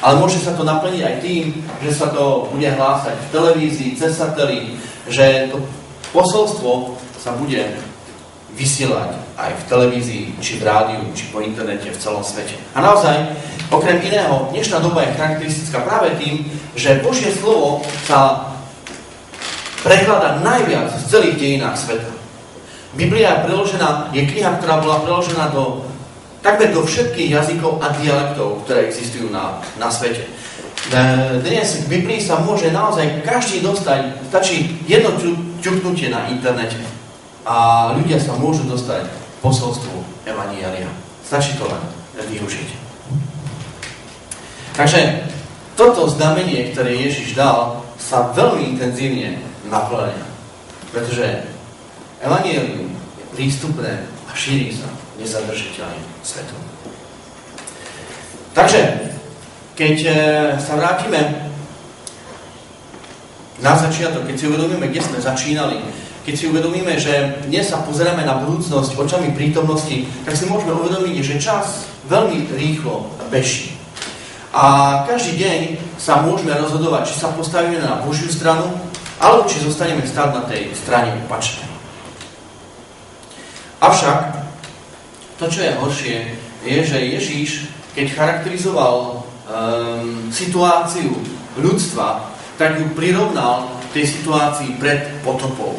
[0.04, 1.44] ale môže sa to naplniť aj tým,
[1.80, 4.76] že sa to bude hlásať v televízii, cez satelit,
[5.08, 5.64] že to
[6.12, 7.62] posolstvo sa bude
[8.54, 12.54] vysielať aj v televízii, či v rádiu, či po internete v celom svete.
[12.74, 13.34] A naozaj,
[13.70, 16.46] okrem iného, dnešná doba je charakteristická práve tým,
[16.78, 18.50] že Božie slovo sa
[19.82, 22.10] prekladá najviac v celých dejinách sveta.
[22.94, 25.82] Biblia je preložená, je kniha, ktorá bola preložená do
[26.46, 30.30] takmer do všetkých jazykov a dialektov, ktoré existujú na, na svete.
[31.42, 35.16] Dnes k Biblii sa môže naozaj každý dostať, stačí jedno
[35.58, 36.93] ťuknutie na internete
[37.44, 39.04] a ľudia sa môžu dostať
[39.44, 40.88] posolstvu Evanielia.
[41.20, 41.82] Stačí to len
[42.16, 42.68] využiť.
[44.74, 45.00] Takže
[45.76, 49.38] toto znamenie, ktoré Ježiš dal, sa veľmi intenzívne
[49.68, 50.24] naplňa.
[50.90, 51.46] Pretože
[52.24, 52.90] Evangelium
[53.20, 53.92] je prístupné
[54.26, 54.88] a šíri sa
[55.20, 56.58] nezadržiteľne svetom.
[58.54, 59.10] Takže,
[59.74, 60.10] keď e,
[60.62, 61.50] sa vrátime
[63.58, 65.82] na začiatok, keď si uvedomíme, kde sme začínali,
[66.24, 71.20] keď si uvedomíme, že dnes sa pozeráme na budúcnosť očami prítomnosti, tak si môžeme uvedomiť,
[71.20, 73.76] že čas veľmi rýchlo beží.
[74.56, 75.60] A každý deň
[76.00, 78.72] sa môžeme rozhodovať, či sa postavíme na Božiu stranu,
[79.20, 81.68] alebo či zostaneme stáť na tej strane opačnej.
[83.84, 84.18] Avšak,
[85.36, 86.16] to, čo je horšie,
[86.64, 87.50] je, že Ježíš,
[87.92, 91.12] keď charakterizoval um, situáciu
[91.60, 95.76] ľudstva, tak ju prirovnal tej situácii pred potopou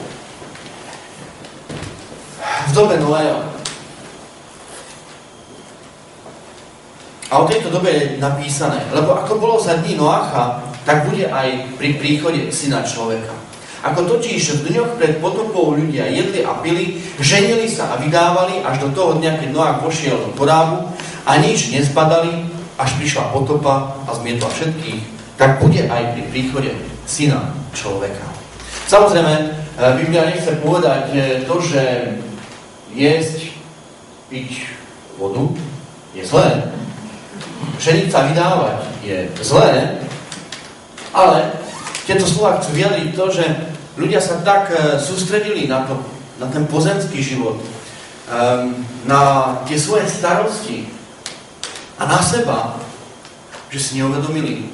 [2.67, 3.41] v dobe Noého.
[7.29, 11.77] A o tejto dobe je napísané, lebo ako bolo za dní Noacha, tak bude aj
[11.81, 13.33] pri príchode syna človeka.
[13.85, 18.85] Ako totiž v dňoch pred potopou ľudia jedli a pili, ženili sa a vydávali až
[18.85, 20.89] do toho dňa, keď Noach pošiel do korábu
[21.25, 22.49] a nič nezbadali,
[22.81, 25.01] až prišla potopa a zmietla všetkých,
[25.37, 26.71] tak bude aj pri príchode
[27.05, 28.25] syna človeka.
[28.89, 31.03] Samozrejme, eh, Biblia nechce povedať
[31.45, 31.81] to, že
[32.95, 33.51] jesť,
[34.31, 34.71] piť
[35.19, 35.51] vodu
[36.15, 36.71] je zlé.
[37.77, 39.99] Ženiť sa vydávať je zlé,
[41.11, 41.51] ale
[42.07, 43.45] tieto slova chcú vyjadriť to, že
[43.99, 45.99] ľudia sa tak e, sústredili na, to,
[46.39, 47.59] na ten pozemský život,
[48.29, 50.87] um, na tie svoje starosti
[51.99, 52.79] a na seba,
[53.71, 54.71] že si neuvedomili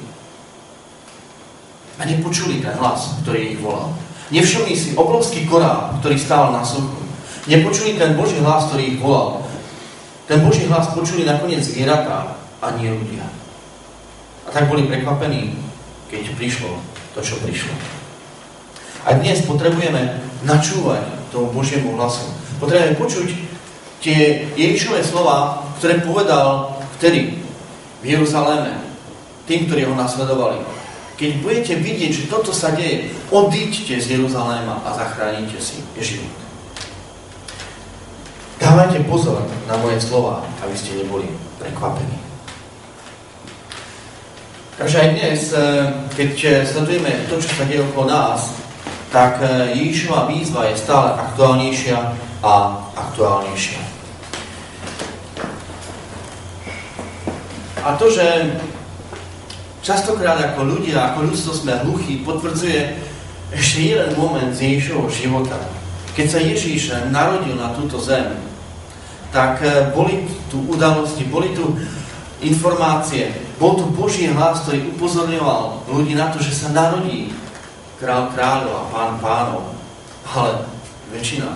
[1.97, 3.93] a nepočuli ten hlas, ktorý ich volal.
[4.31, 7.00] Nevšimli si obrovský korál, ktorý stál na suchu.
[7.49, 9.41] Nepočuli ten Boží hlas, ktorý ich volal.
[10.29, 13.25] Ten Boží hlas počuli nakoniec zvieratá a nie ľudia.
[14.45, 15.57] A tak boli prekvapení,
[16.13, 16.77] keď prišlo
[17.17, 17.73] to, čo prišlo.
[19.09, 21.01] A dnes potrebujeme načúvať
[21.33, 22.29] tomu Božiemu hlasu.
[22.61, 23.27] Potrebujeme počuť
[24.05, 27.41] tie Ježišové slova, ktoré povedal vtedy
[28.01, 28.77] v Jeruzaléme,
[29.49, 30.61] tým, ktorí ho nasledovali.
[31.17, 36.40] Keď budete vidieť, že toto sa deje, odíďte z Jeruzaléma a zachránite si život.
[38.71, 41.27] Dávajte pozor na moje slova, aby ste neboli
[41.59, 42.15] prekvapení.
[44.79, 48.55] Takže aj dnes, eh, keď eh, sledujeme to, čo sa deje okolo nás,
[49.11, 51.99] tak eh, Ježišova výzva je stále aktuálnejšia
[52.39, 52.53] a
[52.95, 53.83] aktuálnejšia.
[57.83, 58.55] A to, že
[59.83, 62.79] častokrát ako ľudia, ako ľudstvo sme hluchí, potvrdzuje
[63.51, 65.59] ešte jeden moment z Ježišovho života.
[66.15, 68.50] Keď sa Ježíš narodil na túto zem,
[69.31, 71.75] tak eh, boli tu udalosti, boli tu
[72.43, 77.31] informácie, bol tu Boží hlas, ktorý upozorňoval ľudí na to, že sa narodí
[78.01, 79.63] král kráľov a pán pánov.
[80.25, 80.65] Ale
[81.13, 81.53] väčšina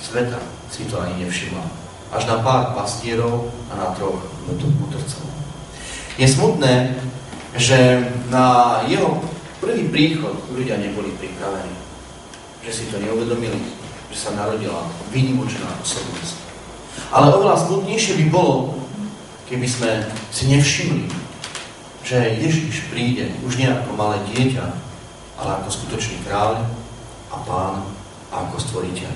[0.00, 0.40] sveta
[0.72, 1.64] si to ani nevšimla.
[2.12, 5.24] Až na pár pastierov a na troch mudrcov.
[6.16, 6.96] Je smutné,
[7.56, 9.20] že na jeho
[9.60, 11.76] prvý príchod ľudia neboli pripravení.
[12.64, 13.60] Že si to neuvedomili,
[14.12, 16.41] že sa narodila výnimočná osobnosť.
[17.12, 18.72] Ale oveľa smutnejšie by bolo,
[19.44, 21.12] keby sme si nevšimli,
[22.00, 24.64] že Ježiš príde už nie ako malé dieťa,
[25.36, 26.64] ale ako skutočný kráľ
[27.28, 27.84] a pán
[28.32, 29.12] a ako stvoriteľ.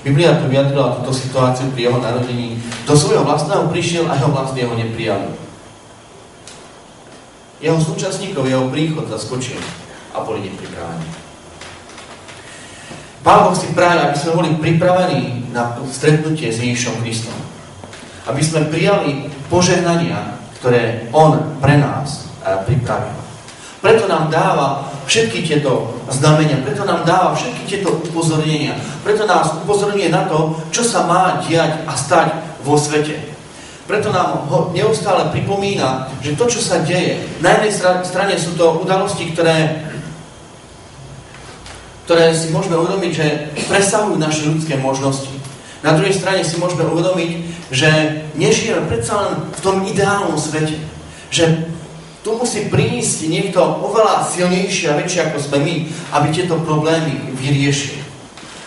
[0.00, 2.56] Biblia tu vyjadrila túto situáciu pri jeho narodení.
[2.88, 5.28] Do svojho vlastného prišiel a jeho vlastne ho neprijali.
[7.60, 9.60] Jeho súčasníkov, jeho príchod zaskočil
[10.16, 11.19] a boli nepripravení.
[13.20, 17.36] Pán Boh si praje, aby sme boli pripravení na stretnutie s Ježišom Kristom.
[18.24, 23.20] Aby sme prijali požehnania, ktoré On pre nás eh, pripravil.
[23.80, 30.12] Preto nám dáva všetky tieto znamenia, preto nám dáva všetky tieto upozornenia, preto nás upozorňuje
[30.12, 32.28] na to, čo sa má diať a stať
[32.60, 33.16] vo svete.
[33.88, 37.72] Preto nám ho neustále pripomína, že to, čo sa deje, na jednej
[38.04, 39.82] strane sú to udalosti, ktoré,
[42.10, 43.26] ktoré si môžeme uvedomiť, že
[43.70, 45.30] presahujú naše ľudské možnosti.
[45.86, 47.30] Na druhej strane si môžeme uvedomiť,
[47.70, 47.86] že
[48.34, 50.74] nežijeme predsa len v tom ideálnom svete.
[51.30, 51.70] Že
[52.26, 55.74] tu musí prísť niekto oveľa silnejší a väčší ako sme my,
[56.18, 58.02] aby tieto problémy vyriešil.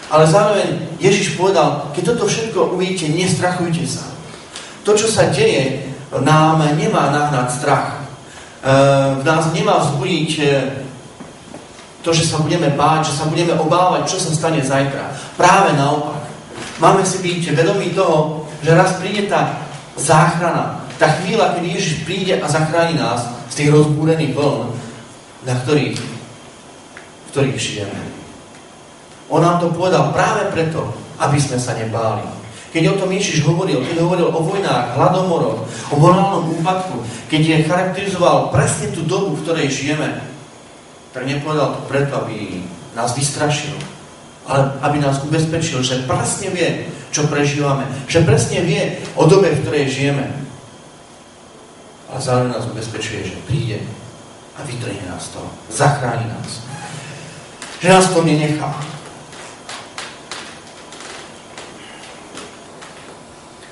[0.07, 4.07] Ale zároveň Ježiš povedal, keď toto všetko uvidíte, nestrachujte sa.
[4.87, 7.91] To, čo sa deje, nám nemá nahnať strach.
[7.91, 7.99] E,
[9.19, 10.31] v nás nemá vzbudiť
[12.03, 15.15] to, že sa budeme báť, že sa budeme obávať, čo sa stane zajtra.
[15.39, 16.19] Práve naopak.
[16.83, 19.63] Máme si byť vedomí toho, že raz príde tá
[19.95, 24.67] záchrana, tá chvíľa, kedy Ježiš príde a zachráni nás z tých rozbúrených vln,
[25.47, 28.01] na ktorých, v ktorých žijeme.
[29.31, 30.91] On nám to povedal práve preto,
[31.23, 32.27] aby sme sa nebáli.
[32.73, 35.61] Keď o tom Ježiš hovoril, keď hovoril o vojnách, hladomoroch,
[35.93, 40.32] o morálnom úpadku, keď je charakterizoval presne tú dobu, v ktorej žijeme,
[41.13, 42.65] tak nepovedal to preto, aby
[42.97, 43.77] nás vystrašil,
[44.49, 49.61] ale aby nás ubezpečil, že presne vie, čo prežívame, že presne vie o dobe, v
[49.61, 50.25] ktorej žijeme.
[52.09, 53.79] A zároveň nás ubezpečuje, že príde
[54.57, 56.65] a vytrhne nás to, zachráni nás.
[57.81, 58.73] Že nás to nenechá.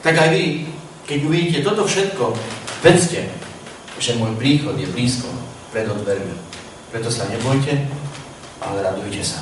[0.01, 0.65] tak aj vy,
[1.05, 2.33] keď uvidíte toto všetko,
[2.81, 3.29] vedzte,
[4.01, 5.29] že môj príchod je blízko
[5.69, 6.50] pred odvermi.
[6.91, 7.87] Preto sa nebojte,
[8.59, 9.39] ale radujte sa.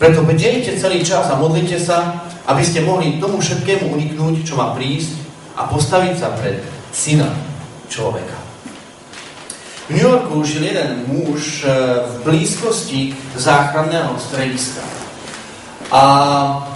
[0.00, 4.72] Preto bdejte celý čas a modlite sa, aby ste mohli tomu všetkému uniknúť, čo má
[4.72, 5.12] prísť
[5.60, 6.64] a postaviť sa pred
[6.96, 7.28] syna
[7.92, 8.40] človeka.
[9.92, 11.68] V New Yorku žil jeden muž eh,
[12.08, 14.80] v blízkosti záchranného strediska.
[15.90, 16.02] A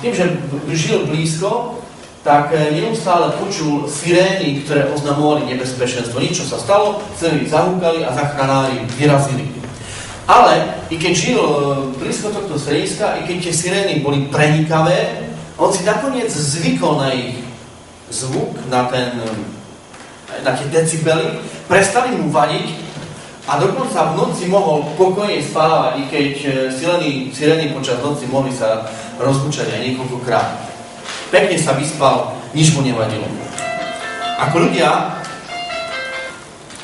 [0.02, 0.26] tým, že
[0.74, 1.78] žil blízko,
[2.24, 6.18] tak eh, neustále počul sirény, ktoré oznamovali nebezpečenstvo.
[6.18, 9.52] Niečo sa stalo, celí zahúkali a zachranári vyrazili.
[10.24, 11.54] Ale i keď žil eh,
[12.00, 15.28] blízko tohto strediska, i keď tie sirény boli prenikavé,
[15.60, 17.44] on si nakoniec zvykol na ich
[18.08, 22.96] zvuk, na, ten, eh, na tie decibely, prestali mu vadiť
[23.44, 26.28] a dokonca v noci mohol pokojne spávať, i keď
[26.72, 28.88] sirény, sirény počas noci mohli sa
[29.20, 30.73] rozbučať aj niekoľkokrát
[31.28, 33.24] pekne sa vyspal, nič mu nevadilo.
[34.48, 35.20] Ako ľudia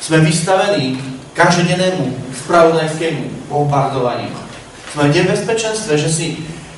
[0.01, 0.97] sme vystavení
[1.37, 4.33] každodennému spravodajskému bombardovaniu.
[4.91, 6.27] Sme v nebezpečenstve, že si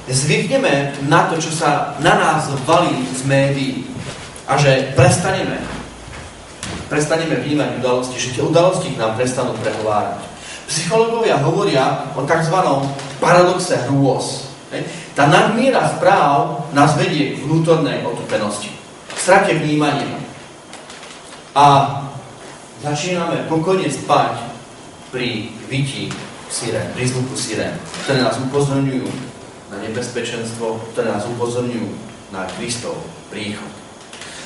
[0.10, 3.74] zvykneme na to, čo sa na nás valí z médií
[4.46, 5.84] a že prestaneme
[6.94, 10.22] prestaneme vnímať udalosti, že tie udalosti nám prestanú prehovárať.
[10.70, 12.54] Psychológovia hovoria o tzv.
[13.18, 14.53] paradoxe hrôz.
[15.14, 18.74] Tá nadmiera správ nás vedie k vnútornej otupenosti,
[19.14, 20.18] k strate vnímania.
[21.54, 22.00] A
[22.82, 24.42] začíname pokojne spať
[25.14, 26.10] pri vyti
[26.50, 29.10] sirén, pri zvuku sirén, ktoré nás upozorňujú
[29.70, 31.90] na nebezpečenstvo, ktoré nás upozorňujú
[32.34, 32.98] na Kristov
[33.30, 33.70] príchod.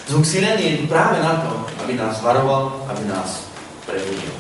[0.08, 1.52] Zvuk sirény je tu práve na to,
[1.84, 3.48] aby nás varoval, aby nás
[3.84, 4.32] prebudil.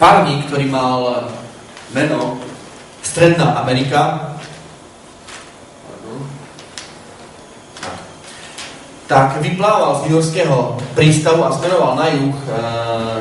[0.00, 1.28] Párnik, ktorý mal
[1.92, 2.40] meno
[3.06, 4.34] Stredná Amerika,
[9.06, 12.50] tak vyplával z New Yorkského prístavu a smeroval na juh e,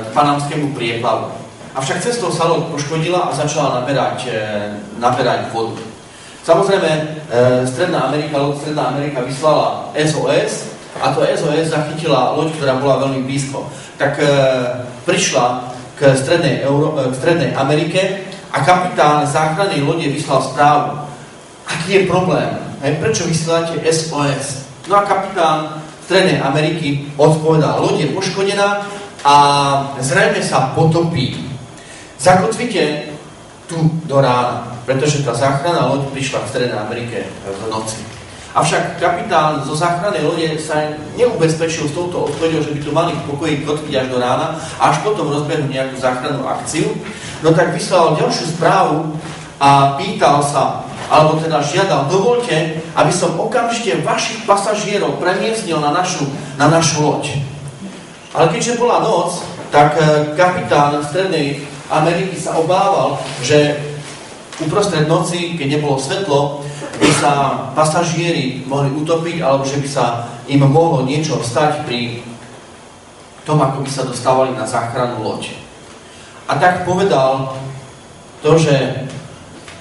[0.01, 1.29] k panamskému prieplavu.
[1.77, 4.33] Avšak cestou sa loď poškodila a začala naberať, e,
[4.97, 5.77] naberať vodu.
[6.41, 7.01] Samozrejme, e,
[7.69, 13.21] Stredná Amerika, loď Stredná Amerika vyslala SOS a to SOS zachytila loď, ktorá bola veľmi
[13.29, 13.69] blízko.
[14.01, 14.25] Tak e,
[15.05, 21.03] prišla k Strednej, Euró- k Strednej Amerike a kapitán záchrannej lode vyslal správu,
[21.67, 24.63] aký je problém, hej, prečo vysielate SOS.
[24.87, 28.85] No a kapitán Strednej Ameriky odpovedal, loď je poškodená
[29.25, 29.35] a
[29.99, 31.49] zrejme sa potopí.
[32.21, 33.09] Zakotvite
[33.65, 33.75] tu
[34.05, 37.99] do rána, pretože tá záchranná loď prišla v Strednej Amerike v noci.
[38.55, 43.25] Avšak kapitán zo záchrannej lode sa neubezpečil s touto odpovedou, že by tu mali v
[43.27, 46.87] pokoji kotviť až do rána až potom rozbehnúť nejakú záchrannú akciu.
[47.45, 49.13] No tak vyslal ďalšiu správu
[49.61, 50.81] a pýtal sa,
[51.13, 56.25] alebo teda žiadal, dovolte, aby som okamžite vašich pasažierov premiestnil na našu,
[56.57, 57.37] na našu loď.
[58.33, 61.61] Ale keďže bola noc, tak eh, kapitán Strednej
[61.93, 63.77] Ameriky sa obával, že
[64.65, 66.65] uprostred noci, keď nebolo svetlo,
[66.97, 67.31] by sa
[67.77, 72.25] pasažieri mohli utopiť, alebo že by sa im mohlo niečo stať pri
[73.45, 75.64] tom, ako by sa dostávali na záchranu loď.
[76.45, 77.57] A tak povedal
[78.41, 79.05] to, že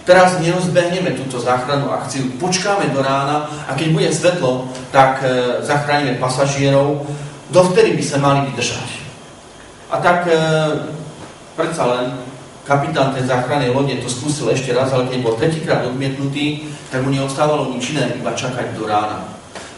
[0.05, 6.21] Teraz nerozbehneme túto záchrannú akciu, počkáme do rána a keď bude svetlo, tak e, zachránime
[6.21, 7.09] pasažierov,
[7.49, 9.01] dovtedy by sa mali vydržať.
[9.89, 10.37] A tak e,
[11.57, 12.21] predsa len
[12.69, 17.09] kapitán tej záchrannej lode to skúsil ešte raz, ale keď bol tretíkrát odmietnutý, tak mu
[17.09, 19.25] neostávalo nič iné, iba čakať do rána.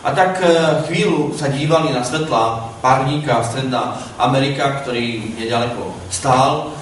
[0.02, 0.50] A tak e,
[0.90, 6.74] chvíľu sa dívali na svetlá párníka Stredná Amerika, ktorý nedaleko stál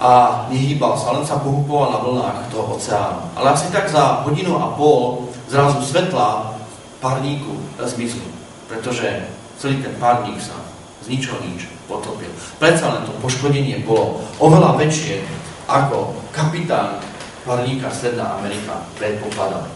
[0.00, 0.10] a
[0.48, 3.20] nehýbal sa, len sa pohupoval na vlnách toho oceánu.
[3.36, 6.56] Ale asi tak za hodinu a pol zrazu svetla
[7.04, 8.24] párníku zmizli,
[8.64, 9.28] pretože
[9.60, 10.56] celý ten párník sa
[11.04, 12.32] z ničoho nič potopil.
[12.56, 15.20] Predsa len to poškodenie bolo oveľa väčšie,
[15.68, 16.96] ako kapitán
[17.44, 19.68] párníka Stredná Amerika predpokladal.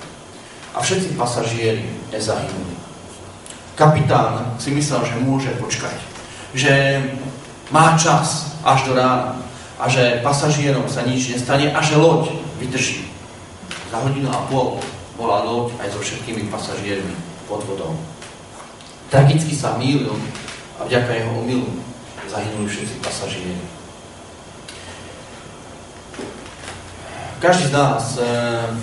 [0.74, 2.76] A všetci pasažieri nezahynuli.
[3.76, 5.98] Kapitán si myslel, že môže počkať,
[6.54, 7.02] že
[7.68, 9.43] má čas až do rána,
[9.78, 12.30] a že pasažierom sa nič nestane a že loď
[12.62, 13.10] vydrží.
[13.90, 14.78] Za hodinu a pol
[15.18, 17.14] bola loď aj so všetkými pasažiermi
[17.46, 17.94] pod vodou.
[19.10, 20.14] Tragicky sa mýlil
[20.78, 21.70] a vďaka jeho omilu
[22.34, 23.62] zahynuli všetci pasažieri.
[27.38, 28.24] Každý z nás e,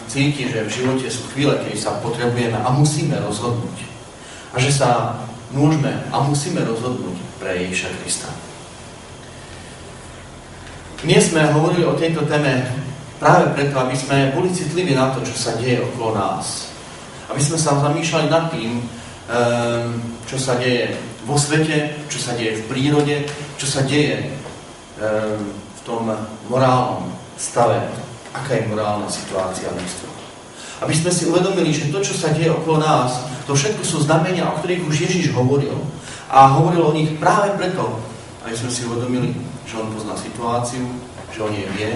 [0.05, 3.89] cíti, že v živote sú chvíle, keď sa potrebujeme a musíme rozhodnúť.
[4.53, 5.17] A že sa
[5.49, 8.29] môžeme a musíme rozhodnúť pre Ježiša Krista.
[11.01, 12.61] Dnes sme hovorili o tejto téme
[13.17, 16.69] práve preto, aby sme boli citliví na to, čo sa deje okolo nás.
[17.25, 18.85] Aby sme sa zamýšľali nad tým,
[19.25, 19.97] ehm,
[20.29, 20.93] čo sa deje
[21.25, 23.25] vo svete, čo sa deje v prírode,
[23.57, 24.29] čo sa deje
[25.01, 26.05] ehm, v tom
[26.53, 27.81] morálnom stave,
[28.37, 30.09] aká je morálna situácia ľudstva.
[30.85, 34.45] Aby sme si uvedomili, že to, čo sa deje okolo nás, to všetko sú znamenia,
[34.45, 35.81] o ktorých už Ježiš hovoril.
[36.29, 37.97] A hovoril o nich práve preto,
[38.45, 39.33] aby sme si uvedomili,
[39.71, 40.83] že on pozná situáciu,
[41.31, 41.91] že on je vie.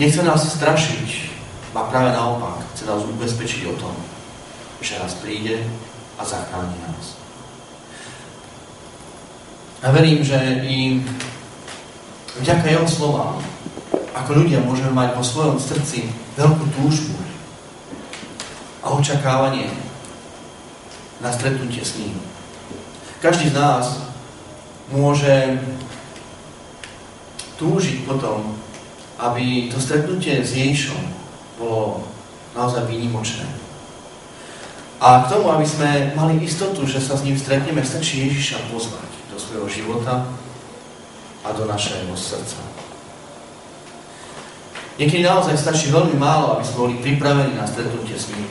[0.00, 1.28] Nechce nás strašiť,
[1.76, 3.92] a práve naopak, chce nás ubezpečiť o tom,
[4.80, 5.60] že raz príde
[6.16, 7.20] a zachráni nás.
[9.84, 11.04] A verím, že i
[12.40, 13.36] vďaka jeho slovám,
[14.16, 16.08] ako ľudia môžeme mať vo svojom srdci
[16.40, 17.16] veľkú túžbu
[18.80, 19.68] a očakávanie
[21.20, 22.16] na stretnutie s ním.
[23.20, 24.00] Každý z nás
[24.92, 25.60] môže
[27.62, 28.58] túžiť potom,
[29.22, 30.98] aby to stretnutie s Ježišom
[31.62, 32.02] bolo
[32.58, 33.46] naozaj výnimočné.
[34.98, 39.10] A k tomu, aby sme mali istotu, že sa s ním stretneme, stačí Ježiša pozvať
[39.30, 40.26] do svojho života
[41.42, 42.58] a do našeho srdca.
[44.98, 48.46] Niekedy naozaj stačí veľmi málo, aby sme boli pripravení na stretnutie s ním.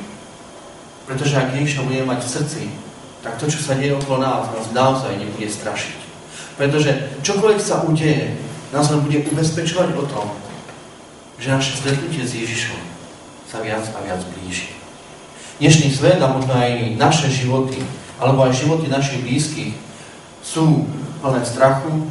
[1.07, 2.63] Pretože ak Ježiša budeme mať v srdci,
[3.21, 5.99] tak to, čo sa deje okolo nás, nás naozaj nebude strašiť.
[6.57, 8.35] Pretože čokoľvek sa udeje,
[8.71, 10.27] nás len bude ubezpečovať o tom,
[11.35, 12.79] že naše stretnutie s Ježišom
[13.51, 14.71] sa viac a viac blíži.
[15.59, 17.83] Dnešný svet a možno aj naše životy,
[18.15, 19.75] alebo aj životy našich blízkych
[20.39, 20.87] sú
[21.19, 22.07] plné strachu,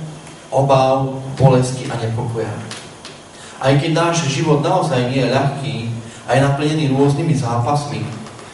[0.52, 2.52] obáv, bolesti a nepokoja.
[3.56, 5.76] Aj keď náš život naozaj nie je ľahký
[6.28, 8.04] a je naplnený rôznymi zápasmi,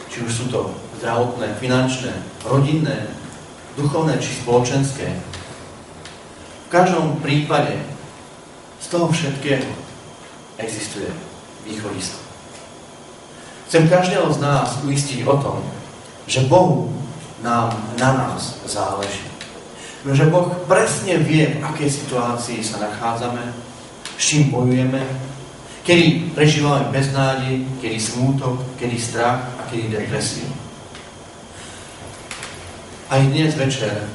[0.07, 0.71] či už sú to
[1.03, 2.15] zdravotné, finančné,
[2.47, 3.11] rodinné,
[3.75, 5.07] duchovné či spoločenské,
[6.67, 7.96] v každom prípade
[8.81, 9.67] z toho všetkého
[10.57, 11.09] existuje
[11.65, 12.17] východisko.
[13.67, 15.59] Chcem každého z nás uistiť o tom,
[16.23, 16.87] že Bohu
[17.43, 19.27] nám na nás záleží.
[20.07, 23.43] Že Boh presne vie, v akej situácii sa nachádzame,
[24.15, 25.03] s čím bojujeme,
[25.83, 30.47] kedy prežívame beznádej, kedy smútok, kedy strach a kedy depresiu.
[33.11, 34.07] Aj dnes večer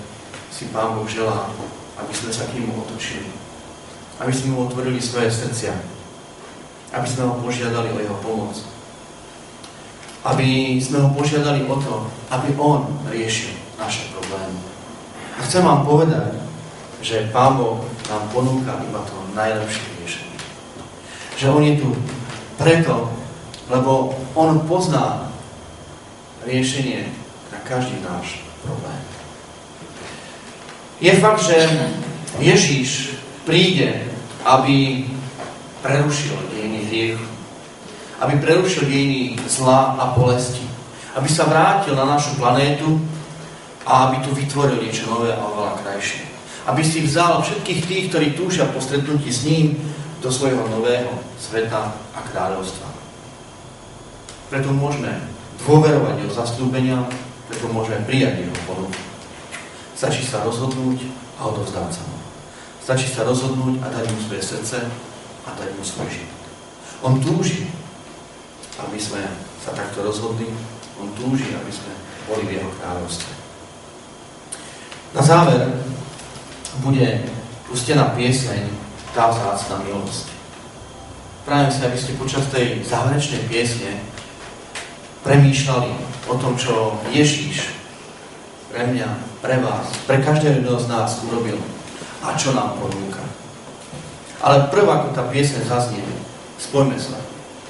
[0.48, 1.52] si Pán Boh želá,
[2.00, 3.41] aby sme sa k nemu otočili
[4.20, 5.72] aby sme mu otvorili svoje srdcia,
[6.92, 8.60] aby sme ho požiadali o jeho pomoc,
[10.28, 14.60] aby sme ho požiadali o to, aby on riešil naše problémy.
[15.36, 16.38] A chcem vám povedať,
[17.02, 20.38] že Pán Boh nám ponúka iba to najlepšie riešenie.
[21.34, 21.88] Že on je tu
[22.60, 23.10] preto,
[23.66, 25.32] lebo on pozná
[26.46, 27.10] riešenie
[27.50, 29.00] na každý náš problém.
[31.02, 31.58] Je fakt, že
[32.38, 34.06] Ježíš príde,
[34.46, 35.06] aby
[35.82, 37.26] prerušil dejiny hriechu,
[38.22, 40.62] aby prerušil dejiny zla a bolesti,
[41.18, 43.02] aby sa vrátil na našu planétu
[43.82, 46.22] a aby tu vytvoril niečo nové a oveľa krajšie.
[46.70, 49.74] Aby si vzal všetkých tých, ktorí túžia po stretnutí s ním
[50.22, 52.86] do svojho nového sveta a kráľovstva.
[54.46, 55.10] Preto môžeme
[55.66, 57.02] dôverovať jeho zastúpenia,
[57.50, 59.00] preto môžeme prijať jeho ponuku.
[59.98, 61.02] Stačí sa rozhodnúť
[61.42, 62.11] a odovzdať sa mu.
[62.82, 64.82] Stačí sa rozhodnúť a dať mu svoje srdce
[65.46, 66.42] a dať mu svoj život.
[67.06, 67.70] On túži,
[68.82, 69.22] aby sme
[69.62, 70.50] sa takto rozhodli.
[70.98, 71.94] On túži, aby sme
[72.26, 73.32] boli v jeho kráľovstve.
[75.14, 75.62] Na záver
[76.82, 77.22] bude
[77.70, 80.32] pustená pieseň Tá vzácna milosť.
[81.44, 84.00] Prajem si, aby ste počas tej záverečnej piesne
[85.20, 85.92] premýšľali
[86.32, 87.76] o tom, čo Ježíš
[88.72, 89.08] pre mňa,
[89.44, 91.60] pre vás, pre každého z nás urobil
[92.22, 93.20] a čo nám ponúka.
[94.42, 96.02] Ale prv, ako tá pieseň zaznie,
[96.58, 97.18] spojme sa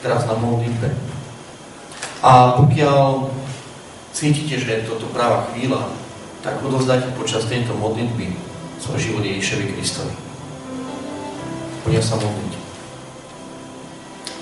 [0.05, 0.89] teraz na modlitbe.
[2.23, 3.29] A pokiaľ
[4.13, 5.89] cítite, že je toto práva chvíľa,
[6.45, 8.35] tak odovzdajte počas tejto modlitby
[8.83, 10.15] svoj život Ježišovi Kristovi.
[11.87, 12.53] Poďme sa modliť.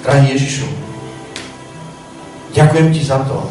[0.01, 0.67] Drahý Ježišu,
[2.57, 3.45] ďakujem Ti za to,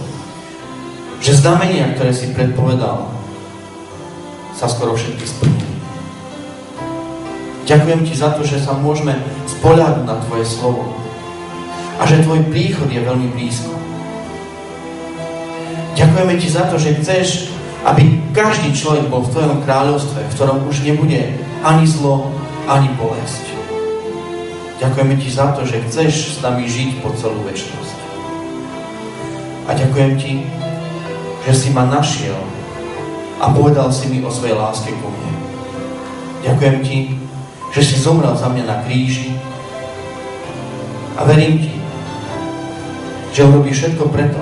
[1.21, 3.05] že znamenia, ktoré si predpovedal,
[4.57, 5.68] sa skoro všetky splnili.
[7.65, 9.17] Ďakujem Ti za to, že sa môžeme
[9.49, 10.93] spoľadnúť na Tvoje slovo
[11.99, 13.73] a že Tvoj príchod je veľmi blízko.
[15.97, 20.67] Ďakujeme Ti za to, že chceš aby každý človek bol v Tvojom kráľovstve, v ktorom
[20.67, 21.31] už nebude
[21.63, 22.27] ani zlo,
[22.67, 23.45] ani bolesť.
[24.83, 27.97] Ďakujeme Ti za to, že chceš s nami žiť po celú väčšnosť.
[29.67, 30.33] A ďakujem Ti,
[31.47, 32.35] že si ma našiel
[33.39, 35.33] a povedal si mi o svojej láske ku mne.
[36.43, 36.97] Ďakujem Ti,
[37.69, 39.33] že si zomrel za mňa na kríži
[41.19, 41.73] a verím Ti,
[43.35, 44.41] že urobíš všetko preto,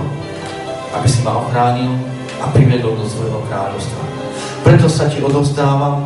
[0.96, 1.92] aby si ma ochránil
[2.40, 4.04] a privedol do svojho kráľovstva.
[4.64, 6.06] Preto sa ti odovzdávam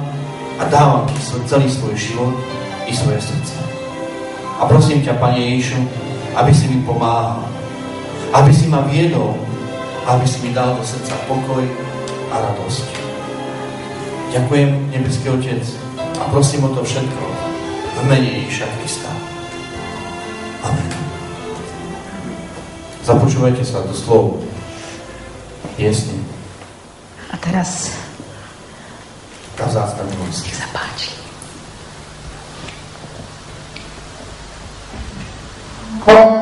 [0.57, 2.33] a dávam ti celý svoj život
[2.87, 3.55] i svoje srdce.
[4.61, 5.81] A prosím ťa, Pane Ježišu,
[6.37, 7.41] aby si mi pomáhal,
[8.31, 9.35] aby si ma viedol,
[10.07, 11.65] aby si mi dal do srdca pokoj
[12.31, 12.85] a radosť.
[14.31, 15.80] Ďakujem, nebeský Otec,
[16.21, 17.23] a prosím o to všetko
[17.97, 19.09] v mene Ježiša Krista.
[20.61, 20.89] Amen.
[23.01, 24.45] Započúvajte sa do slov
[25.73, 26.21] piesne.
[27.33, 27.89] A teraz
[30.05, 30.45] milosť.
[30.45, 31.09] Nech sa páči.
[36.01, 36.40] Amazing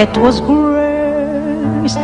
[0.00, 1.94] It was grace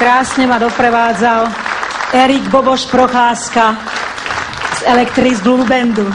[0.00, 1.52] krásne ma doprevádzal
[2.16, 3.76] Erik Boboš Procházka
[4.80, 6.08] z Electric Blue Bandu.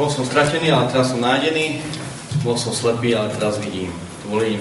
[0.00, 1.84] Bol som stratený, ale teraz som nájdený.
[2.40, 3.92] Bol som slepý, ale teraz vidím.
[4.24, 4.56] To boli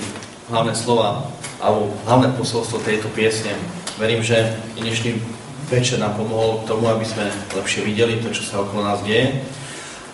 [0.52, 1.32] hlavné slova
[1.64, 3.56] alebo hlavné posolstvo tejto piesne.
[3.96, 5.24] Verím, že dnešný
[5.72, 9.40] večer nám pomohol k tomu, aby sme lepšie videli to, čo sa okolo nás deje.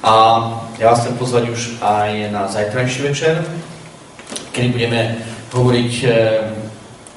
[0.05, 0.13] A
[0.77, 3.41] ja vás chcem pozvať už aj na zajtrajší večer,
[4.55, 5.19] kedy budeme
[5.51, 6.09] hovoriť e,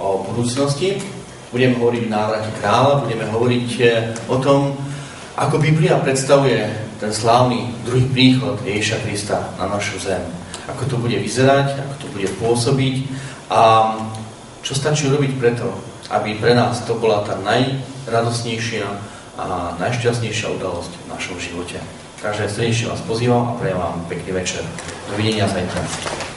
[0.02, 0.98] o budúcnosti,
[1.54, 3.82] budeme hovoriť o návrate kráľa, budeme hovoriť e,
[4.26, 4.74] o tom,
[5.38, 6.66] ako Biblia predstavuje
[6.98, 10.18] ten slávny druhý príchod Ježiša Krista na našu zem.
[10.66, 12.96] Ako to bude vyzerať, ako to bude pôsobiť
[13.54, 13.94] a
[14.66, 15.70] čo stačí urobiť preto,
[16.10, 18.84] aby pre nás to bola tá najradosnejšia
[19.38, 21.78] a najšťastnejšia udalosť v našom živote.
[22.18, 24.66] Takže srdečne vás pozývam a prajem vám pekný večer.
[25.06, 26.27] Dovidenia zajtra.